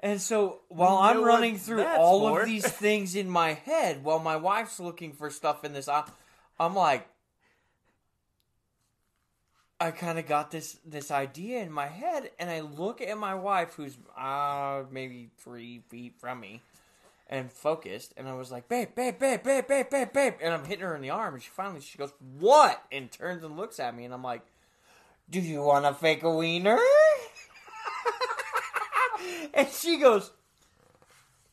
[0.00, 2.40] And so while You I'm running through all for.
[2.42, 6.06] of these things in my head, while my wife's looking for stuff in this, aisle,
[6.58, 7.06] I'm like.
[9.82, 13.34] I kind of got this this idea in my head, and I look at my
[13.34, 16.60] wife, who's uh, maybe three feet from me,
[17.30, 20.64] and focused, and I was like, "Babe, babe, babe, babe, babe, babe, babe," and I'm
[20.64, 23.78] hitting her in the arm, and she finally she goes, "What?" and turns and looks
[23.78, 24.42] at me, and I'm like,
[25.30, 26.78] "Do you want to fake a wiener?"
[29.54, 30.32] and she goes,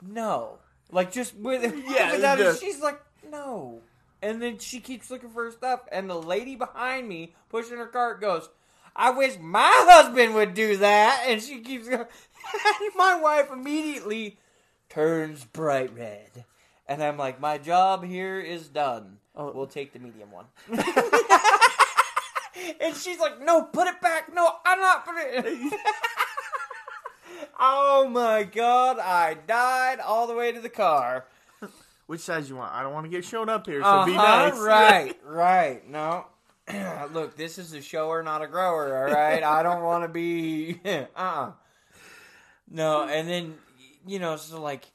[0.02, 0.58] "No,"
[0.92, 3.00] like just with Yeah, without it, she's like,
[3.30, 3.82] "No."
[4.20, 7.86] And then she keeps looking for her stuff, and the lady behind me pushing her
[7.86, 8.50] cart goes,
[8.96, 11.26] I wish my husband would do that.
[11.28, 12.08] And she keeps going.
[12.96, 14.40] my wife immediately
[14.90, 16.46] turns bright red.
[16.88, 19.18] And I'm like, my job here is done.
[19.36, 19.52] Oh.
[19.52, 20.46] We'll take the medium one.
[22.80, 24.34] and she's like, no, put it back.
[24.34, 25.80] No, I'm not putting it.
[27.60, 31.26] oh my god, I died all the way to the car.
[32.08, 32.72] Which size you want?
[32.74, 34.58] I don't want to get shown up here, so be Uh-huh, nice.
[34.60, 35.90] right, right.
[35.90, 36.26] No.
[37.14, 39.44] Look, this is a shower, not a grower, all right?
[39.44, 40.80] I don't want to be.
[40.86, 41.52] uh uh
[42.72, 43.56] No, and then,
[44.08, 44.86] you know, so like,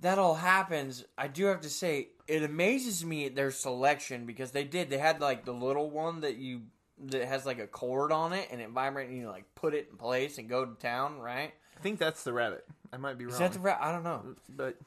[0.00, 1.04] that all happens.
[1.18, 4.90] I do have to say, it amazes me their selection because they did.
[4.90, 6.62] They had like the little one that you.
[7.08, 9.88] That has like a cord on it and it vibrates and you like put it
[9.90, 11.52] in place and go to town, right?
[11.76, 12.64] I think that's the rabbit.
[12.90, 13.34] I might be wrong.
[13.34, 14.78] Is that the ra- I don't know, but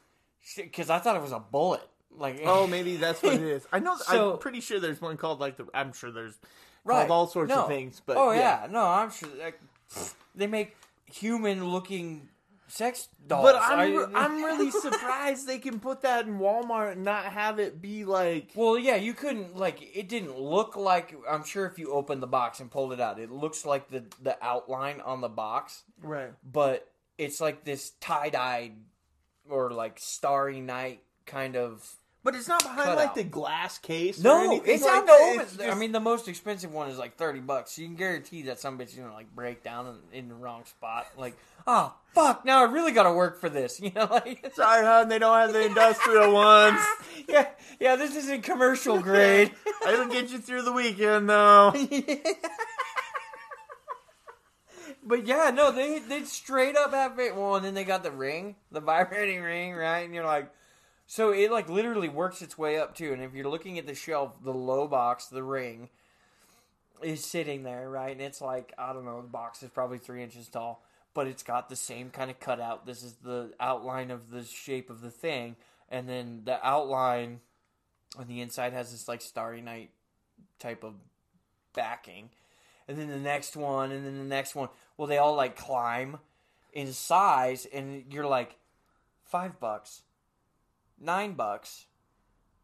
[0.56, 1.88] because I thought it was a bullet.
[2.18, 3.68] Like oh, maybe that's what it is.
[3.72, 3.96] I know.
[4.08, 5.68] So- I'm pretty sure there's one called like the.
[5.72, 6.34] I'm sure there's
[6.84, 7.08] right.
[7.08, 7.62] called all sorts No.
[7.62, 8.02] of things.
[8.04, 9.62] But oh yeah, no, I'm sure like,
[10.34, 12.28] they make human-looking
[12.70, 13.44] sex dolls.
[13.52, 17.60] But I'm re- I'm really surprised they can put that in Walmart and not have
[17.60, 18.52] it be like.
[18.56, 20.08] well, yeah, you couldn't like it.
[20.10, 21.16] Didn't look like.
[21.30, 24.06] I'm sure if you opened the box and pulled it out, it looks like the
[24.22, 26.32] the outline on the box, Right.
[26.44, 28.74] but it's like this tie-dyed
[29.50, 31.96] or like starry night kind of.
[32.22, 33.16] But it's not behind like out.
[33.16, 34.22] the glass case.
[34.22, 35.18] No, it's like out that.
[35.18, 35.40] to open.
[35.42, 37.78] It's just- I mean, the most expensive one is like thirty bucks.
[37.80, 40.66] You can guarantee that some bitch is gonna like break down in, in the wrong
[40.66, 41.08] spot.
[41.18, 42.44] Like, oh fuck!
[42.44, 43.80] Now I really got to work for this.
[43.90, 46.80] You know, like sorry, hon, they don't have the industrial ones.
[47.30, 47.48] yeah,
[47.80, 47.96] yeah.
[47.96, 49.52] This isn't commercial grade.
[49.88, 51.74] It'll get you through the weekend though.
[55.04, 57.36] but yeah, no, they they straight up have it.
[57.36, 60.00] Well, and then they got the ring, the vibrating ring, right?
[60.00, 60.52] And you're like,
[61.12, 63.12] so it like literally works its way up too.
[63.14, 65.90] And if you're looking at the shelf, the low box, the ring,
[67.02, 68.12] is sitting there, right?
[68.12, 70.84] And it's like I don't know, the box is probably three inches tall,
[71.16, 72.86] but it's got the same kind of cutout.
[72.86, 75.56] This is the outline of the shape of the thing,
[75.90, 77.40] and then the outline
[78.16, 79.90] on the inside has this like Starry Night
[80.60, 80.94] type of
[81.74, 82.30] backing,
[82.88, 84.70] and then the next one, and then the next one.
[84.96, 86.20] Well, they all like climb
[86.72, 88.58] in size, and you're like
[89.24, 90.04] five bucks,
[91.00, 91.86] nine bucks.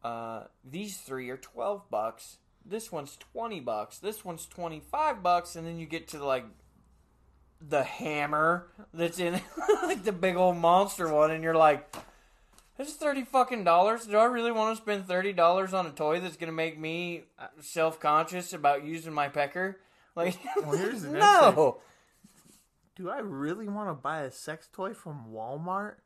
[0.02, 2.38] Uh, these three are twelve bucks.
[2.64, 3.98] This one's twenty bucks.
[3.98, 6.44] This one's twenty five bucks, and then you get to like
[7.60, 9.40] the hammer that's in
[9.82, 11.94] like the big old monster one, and you're like,
[12.76, 14.06] "This is thirty fucking dollars.
[14.06, 17.24] Do I really want to spend thirty dollars on a toy that's gonna make me
[17.60, 19.78] self conscious about using my pecker?"
[20.16, 21.78] Like, Well, here's the no.
[22.96, 25.96] Do I really want to buy a sex toy from Walmart?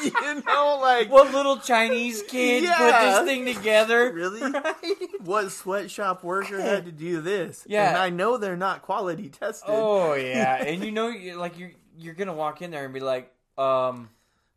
[0.04, 2.76] you know, like What little Chinese kid Yeah.
[2.76, 4.12] put this thing together?
[4.12, 4.40] Really?
[4.52, 4.74] Right?
[5.24, 7.64] what sweatshop worker had to do this?
[7.68, 7.88] Yeah.
[7.88, 9.68] and I know they're not quality tested.
[9.68, 13.32] Oh yeah, and you know, like you're you're gonna walk in there and be like,
[13.56, 14.08] um,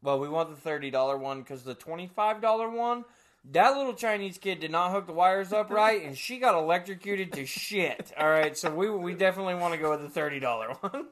[0.04, 3.04] well, we want the thirty dollar one because the twenty five dollar one,
[3.52, 7.34] that little Chinese kid did not hook the wires up right, and she got electrocuted
[7.34, 8.12] to shit.
[8.18, 11.06] All right, so we we definitely want to go with the thirty dollar one.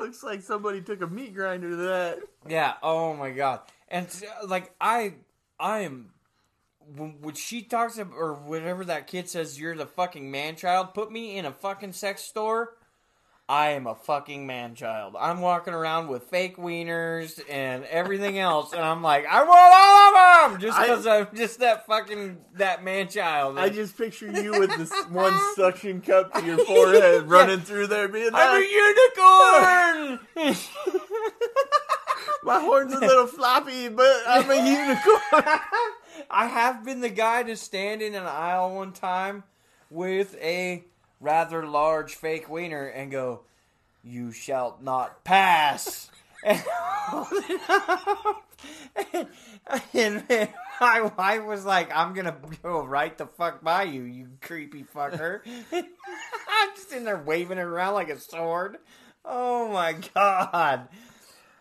[0.00, 2.18] Looks like somebody took a meat grinder to that.
[2.48, 2.74] Yeah.
[2.82, 3.60] Oh my god.
[3.88, 5.14] And uh, like I,
[5.58, 6.10] I am.
[6.96, 10.94] When, when she talks about, or whatever that kid says, you're the fucking man child.
[10.94, 12.74] Put me in a fucking sex store.
[13.50, 15.16] I am a fucking man child.
[15.18, 20.44] I'm walking around with fake wieners and everything else, and I'm like, I want all
[20.44, 23.58] of them, just because I'm just that fucking that man child.
[23.58, 28.06] I just picture you with this one suction cup to your forehead, running through there,
[28.06, 30.56] being like I'm a unicorn.
[32.44, 35.58] "My horn's a little floppy, but I'm a unicorn."
[36.30, 39.42] I have been the guy to stand in an aisle one time
[39.90, 40.84] with a
[41.20, 43.42] rather large fake wiener and go,
[44.02, 46.10] "You shall not pass."
[49.94, 50.48] And, and
[50.80, 55.40] my wife was like, "I'm gonna go right the fuck by you, you creepy fucker."
[55.72, 58.78] I'm just in there waving it around like a sword.
[59.24, 60.88] Oh my god!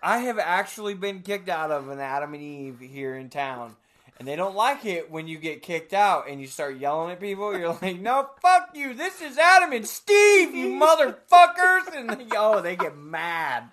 [0.02, 3.76] I have actually been kicked out of an Adam and Eve here in town.
[4.20, 7.22] And they don't like it when you get kicked out and you start yelling at
[7.22, 7.58] people.
[7.58, 8.94] You're like, no, fuck you.
[8.94, 11.96] This is Adam and Steve, you motherfuckers.
[11.96, 13.70] And they, oh, they get mad.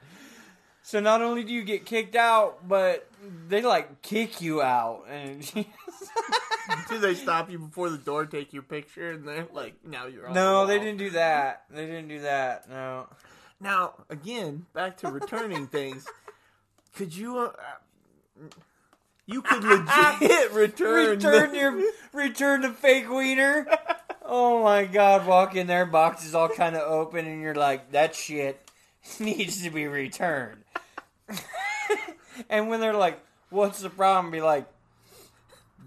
[0.82, 3.10] So not only do you get kicked out, but
[3.48, 5.06] they like kick you out.
[5.10, 5.42] And
[6.88, 10.28] Do they stop you before the door, take your picture, and they're like, "Now you're
[10.28, 11.64] on." no, the they didn't do that.
[11.70, 12.68] They didn't do that.
[12.68, 13.08] No.
[13.60, 16.06] Now, again, back to returning things.
[16.94, 17.38] Could you?
[17.38, 17.52] Uh,
[19.26, 21.10] you could legit return.
[21.10, 23.66] Return the- your return the fake wiener.
[24.24, 27.92] Oh my god, walk in there, box is all kind of open, and you're like,
[27.92, 28.60] that shit
[29.20, 30.62] needs to be returned.
[32.50, 33.20] and when they're like,
[33.50, 34.32] what's the problem?
[34.32, 34.66] Be like,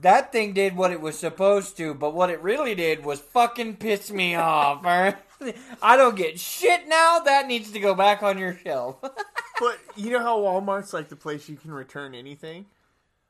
[0.02, 3.76] that thing did what it was supposed to, but what it really did was fucking
[3.78, 4.86] piss me off.
[4.86, 7.20] I don't get shit now.
[7.20, 8.98] That needs to go back on your shelf.
[9.02, 12.66] But you know how Walmart's like the place you can return anything?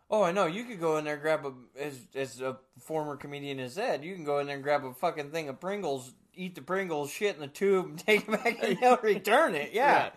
[0.10, 0.46] Oh, I know.
[0.46, 4.04] You could go in there and grab a, as, as a former comedian has said,
[4.04, 7.12] you can go in there and grab a fucking thing of Pringles, eat the Pringles,
[7.12, 9.72] shit in the tube, and take it back and they'll return it.
[9.74, 10.10] Yeah.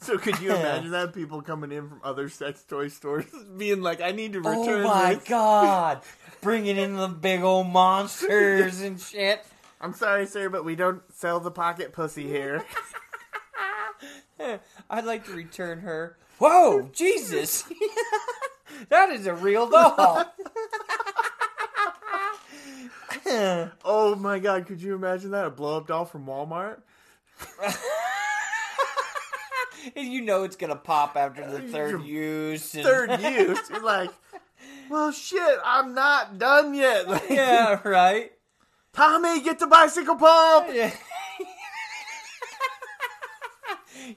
[0.00, 3.24] So could you imagine that people coming in from other sex toy stores
[3.58, 6.02] being like, "I need to oh return Oh my this." god.
[6.40, 9.44] Bringing in the big old monsters and shit.
[9.80, 12.64] I'm sorry, sir, but we don't sell the pocket pussy here.
[14.88, 16.16] I'd like to return her.
[16.38, 17.64] Whoa, Jesus!
[18.88, 20.24] That is a real doll.
[23.84, 25.46] oh my god, could you imagine that?
[25.46, 26.80] A blow up doll from Walmart?
[29.96, 32.72] And you know it's gonna pop after the uh, third use.
[32.76, 33.58] and- Third use.
[33.68, 34.10] You're like,
[34.88, 37.08] well, shit, I'm not done yet.
[37.08, 38.30] Like, yeah, right.
[38.92, 40.68] Tommy, get the bicycle pump.
[40.72, 40.92] Yeah.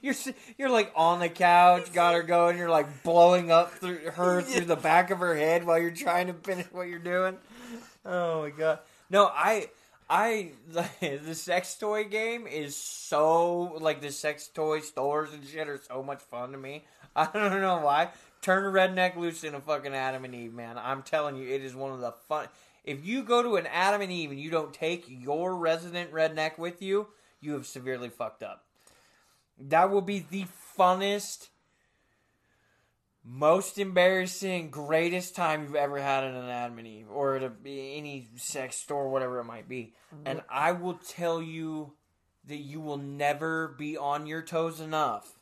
[0.01, 0.15] You're
[0.57, 2.57] you're like on the couch, got her going.
[2.57, 6.27] You're like blowing up through her through the back of her head while you're trying
[6.27, 7.37] to finish what you're doing.
[8.05, 8.79] Oh my god!
[9.09, 9.69] No, I
[10.09, 15.79] I the sex toy game is so like the sex toy stores and shit are
[15.87, 16.85] so much fun to me.
[17.15, 18.09] I don't know why.
[18.41, 20.77] Turn a redneck loose in a fucking Adam and Eve, man.
[20.77, 22.47] I'm telling you, it is one of the fun.
[22.83, 26.59] If you go to an Adam and Eve and you don't take your resident redneck
[26.59, 27.07] with you,
[27.41, 28.64] you have severely fucked up.
[29.59, 30.45] That will be the
[30.77, 31.49] funnest,
[33.23, 37.51] most embarrassing, greatest time you've ever had at an Adam and Eve or at a,
[37.65, 39.93] any sex store, whatever it might be.
[40.13, 40.27] Mm-hmm.
[40.27, 41.93] And I will tell you
[42.47, 45.39] that you will never be on your toes enough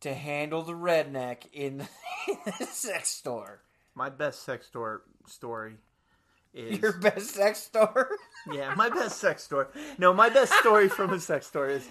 [0.00, 1.88] to handle the redneck in the,
[2.28, 3.62] in the sex store.
[3.94, 5.74] My best sex store story
[6.54, 8.10] is Your best sex store?
[8.52, 9.66] yeah, my best sex story.
[9.98, 11.88] No, my best story from a sex store is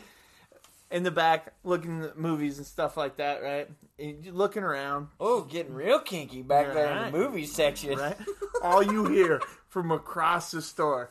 [0.91, 3.69] in the back looking at movies and stuff like that, right?
[3.99, 7.97] And you're looking around, Oh, getting real kinky back there in the movie section.
[7.97, 8.17] right?
[8.63, 11.09] All you hear from across the store.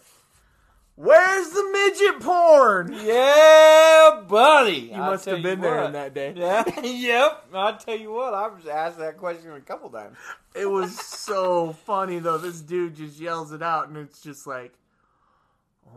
[0.97, 2.93] Where's the midget porn?
[3.05, 4.91] Yeah, buddy.
[4.91, 6.33] You must have been there on that day.
[6.37, 6.65] Yeah.
[6.83, 7.47] yep.
[7.55, 8.35] I'll tell you what.
[8.35, 10.17] I was asked that question a couple times.
[10.57, 12.37] It was so funny though.
[12.39, 14.73] This dude just yells it out, and it's just like,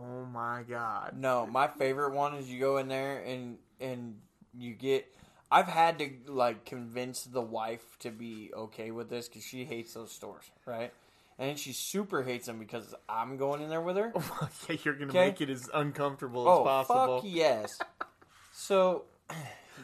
[0.00, 1.14] oh my god.
[1.18, 4.20] No, my favorite one is you go in there and and
[4.56, 5.06] you get.
[5.50, 9.92] I've had to like convince the wife to be okay with this because she hates
[9.92, 10.92] those stores, right?
[11.38, 14.12] And she super hates them because I'm going in there with her.
[14.16, 15.26] Oh, yeah, you're gonna Okay.
[15.26, 17.16] make it as uncomfortable Oh, as possible.
[17.18, 17.78] fuck yes.
[18.52, 19.04] so,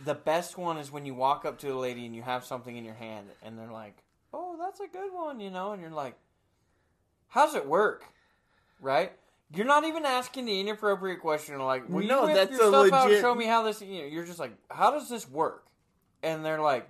[0.05, 2.76] the best one is when you walk up to a lady and you have something
[2.76, 3.96] in your hand, and they're like,
[4.32, 6.14] "Oh, that's a good one," you know, and you're like,
[7.28, 8.05] "How's it work?"
[8.80, 9.12] Right?
[9.55, 12.88] You're not even asking the inappropriate question like, "Will No, you whip that's your a
[12.88, 15.28] stuff out and show me how this?" You know, you're just like, "How does this
[15.28, 15.66] work?"
[16.22, 16.88] And they're like,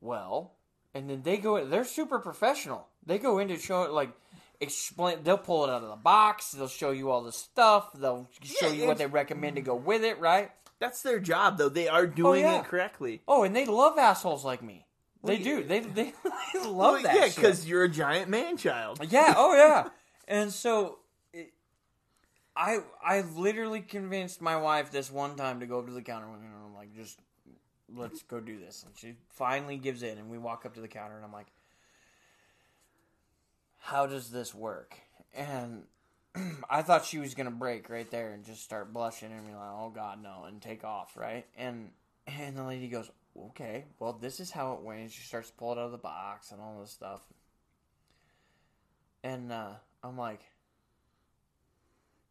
[0.00, 0.52] "Well,"
[0.94, 1.64] and then they go.
[1.64, 2.88] They're super professional.
[3.06, 4.10] They go into show like
[4.60, 5.22] explain.
[5.22, 6.52] They'll pull it out of the box.
[6.52, 7.92] They'll show you all the stuff.
[7.94, 10.18] They'll show Yeah, you what they recommend to go with it.
[10.18, 10.50] Right?
[10.78, 11.68] That's their job, though.
[11.68, 12.60] They are oh, doing yeah.
[12.60, 13.22] it correctly.
[13.28, 14.86] Oh, and they love assholes like me.
[15.22, 15.62] They Well, do.
[15.64, 16.12] They they,
[16.52, 17.14] they love Well, that.
[17.14, 18.98] yeah, because you're a giant man child.
[19.08, 19.34] Yeah.
[19.36, 19.88] Oh, yeah.
[20.28, 21.00] And so,
[22.54, 26.26] I I literally convinced my wife this one time to go up to the counter
[26.26, 27.18] and I'm like, just
[27.94, 28.84] let's go do this.
[28.84, 31.48] And she finally gives in, and we walk up to the counter, and I'm like,
[33.78, 34.96] how does this work?
[35.34, 35.84] And
[36.70, 39.72] I thought she was gonna break right there and just start blushing and be like,
[39.72, 41.46] "Oh God, no!" and take off, right?
[41.56, 41.90] And
[42.26, 45.72] and the lady goes, "Okay, well, this is how it went." She starts to pull
[45.72, 47.20] it out of the box and all this stuff.
[49.24, 50.40] And uh, I'm like,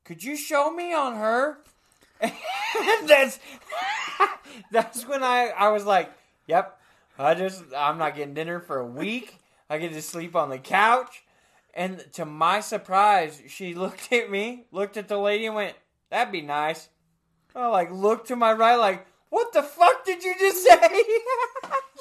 [0.03, 1.59] "Could you show me on her?"
[3.07, 3.39] That's
[4.71, 6.11] that's when I I was like,
[6.47, 6.79] "Yep,
[7.17, 9.37] I just I'm not getting dinner for a week.
[9.69, 11.23] I get to sleep on the couch."
[11.73, 15.75] And to my surprise, she looked at me, looked at the lady, and went,
[16.09, 16.89] "That'd be nice."
[17.55, 20.77] I like looked to my right, like, "What the fuck did you just say?"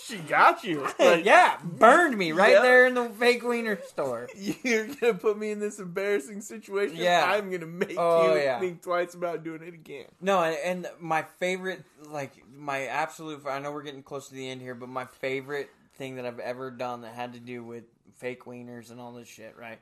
[0.03, 0.87] She got you.
[0.99, 2.63] Like, yeah, burned me right Yeah.
[2.63, 4.29] there in the fake wiener store.
[4.65, 6.97] You're gonna put me in this embarrassing situation.
[6.97, 7.23] Yeah.
[7.27, 8.59] I'm gonna make Oh, you yeah.
[8.59, 10.07] think twice about doing it again.
[10.21, 14.49] No, and, and my favorite, like my absolute, I know we're getting close to the
[14.49, 17.85] end here, but my favorite thing that I've ever done that had to do with
[18.17, 19.79] fake wieners and all this shit, right?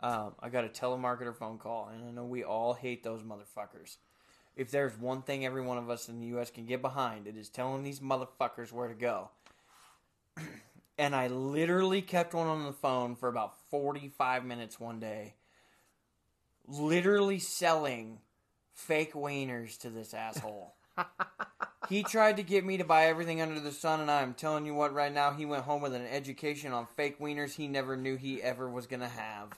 [0.00, 3.98] Um, I got a telemarketer phone call, and I know we all hate those motherfuckers.
[4.58, 6.50] If there's one thing every one of us in the U.S.
[6.50, 9.30] can get behind, it is telling these motherfuckers where to go.
[10.98, 15.34] and I literally kept one on the phone for about 45 minutes one day,
[16.66, 18.18] literally selling
[18.74, 20.74] fake wieners to this asshole.
[21.88, 24.74] he tried to get me to buy everything under the sun, and I'm telling you
[24.74, 28.16] what, right now, he went home with an education on fake wieners he never knew
[28.16, 29.50] he ever was going to have.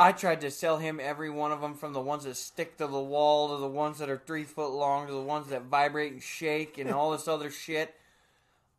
[0.00, 2.86] I tried to sell him every one of them from the ones that stick to
[2.86, 6.12] the wall to the ones that are three foot long to the ones that vibrate
[6.12, 7.96] and shake and all this other shit.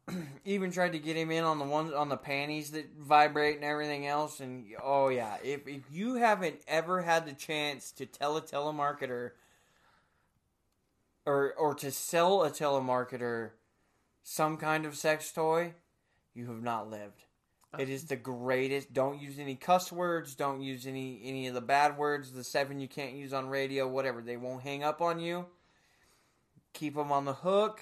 [0.45, 3.65] Even tried to get him in on the ones on the panties that vibrate and
[3.65, 4.39] everything else.
[4.39, 9.32] And oh yeah, if if you haven't ever had the chance to tell a telemarketer
[11.26, 13.49] or or to sell a telemarketer
[14.24, 15.74] some kind of sex toy,
[16.34, 17.26] you have not lived.
[17.78, 18.93] It is the greatest.
[18.93, 20.34] Don't use any cuss words.
[20.34, 22.32] Don't use any any of the bad words.
[22.32, 23.88] The seven you can't use on radio.
[23.88, 24.22] Whatever.
[24.22, 25.45] They won't hang up on you.
[26.74, 27.82] Keep them on the hook,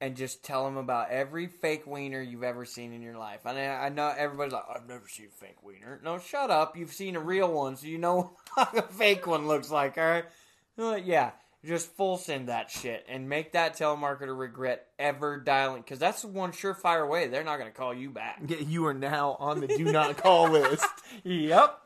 [0.00, 3.40] and just tell them about every fake wiener you've ever seen in your life.
[3.44, 6.00] And I, I know everybody's like, I've never seen a fake wiener.
[6.02, 6.76] No, shut up.
[6.76, 9.98] You've seen a real one, so you know what a fake one looks like.
[9.98, 11.04] All right.
[11.04, 11.30] Yeah.
[11.66, 16.28] Just full send that shit and make that telemarketer regret ever dialing because that's the
[16.28, 18.40] one surefire way they're not going to call you back.
[18.46, 20.86] Yeah, you are now on the do not call list.
[21.24, 21.80] Yep.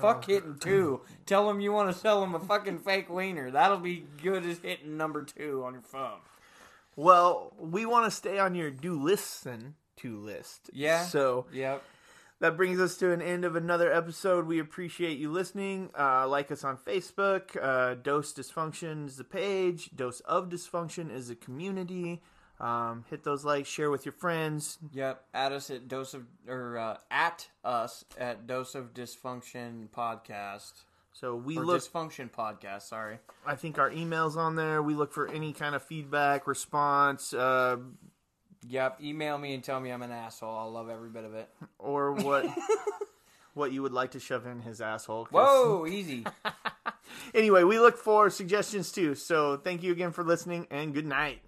[0.00, 1.02] Fuck hitting two.
[1.26, 3.50] Tell them you want to sell them a fucking fake wiener.
[3.50, 6.20] That'll be good as hitting number two on your phone.
[6.94, 10.70] Well, we want to stay on your do listen to list.
[10.72, 11.04] Yeah.
[11.04, 11.82] So Yep.
[12.40, 14.46] That brings us to an end of another episode.
[14.46, 15.90] We appreciate you listening.
[15.98, 17.56] Uh, like us on Facebook.
[17.60, 19.90] Uh, Dose Dysfunction is the page.
[19.94, 22.22] Dose of Dysfunction is the community.
[22.58, 23.68] Um, hit those likes.
[23.68, 24.78] Share with your friends.
[24.92, 25.22] Yep.
[25.34, 30.72] Add us at dose of or uh, at us at dose of dysfunction podcast
[31.12, 31.82] So we or look.
[31.82, 32.82] dysfunction podcast.
[32.82, 33.18] Sorry.
[33.46, 34.82] I think our emails on there.
[34.82, 37.76] We look for any kind of feedback, response, uh,
[38.68, 38.98] Yep.
[39.02, 40.56] Email me and tell me I'm an asshole.
[40.56, 41.48] I'll love every bit of it.
[41.78, 42.46] or what
[43.54, 45.26] what you would like to shove in his asshole.
[45.26, 46.24] 'cause- Whoa, easy.
[47.34, 49.14] Anyway, we look for suggestions too.
[49.14, 51.40] So thank you again for listening and good night.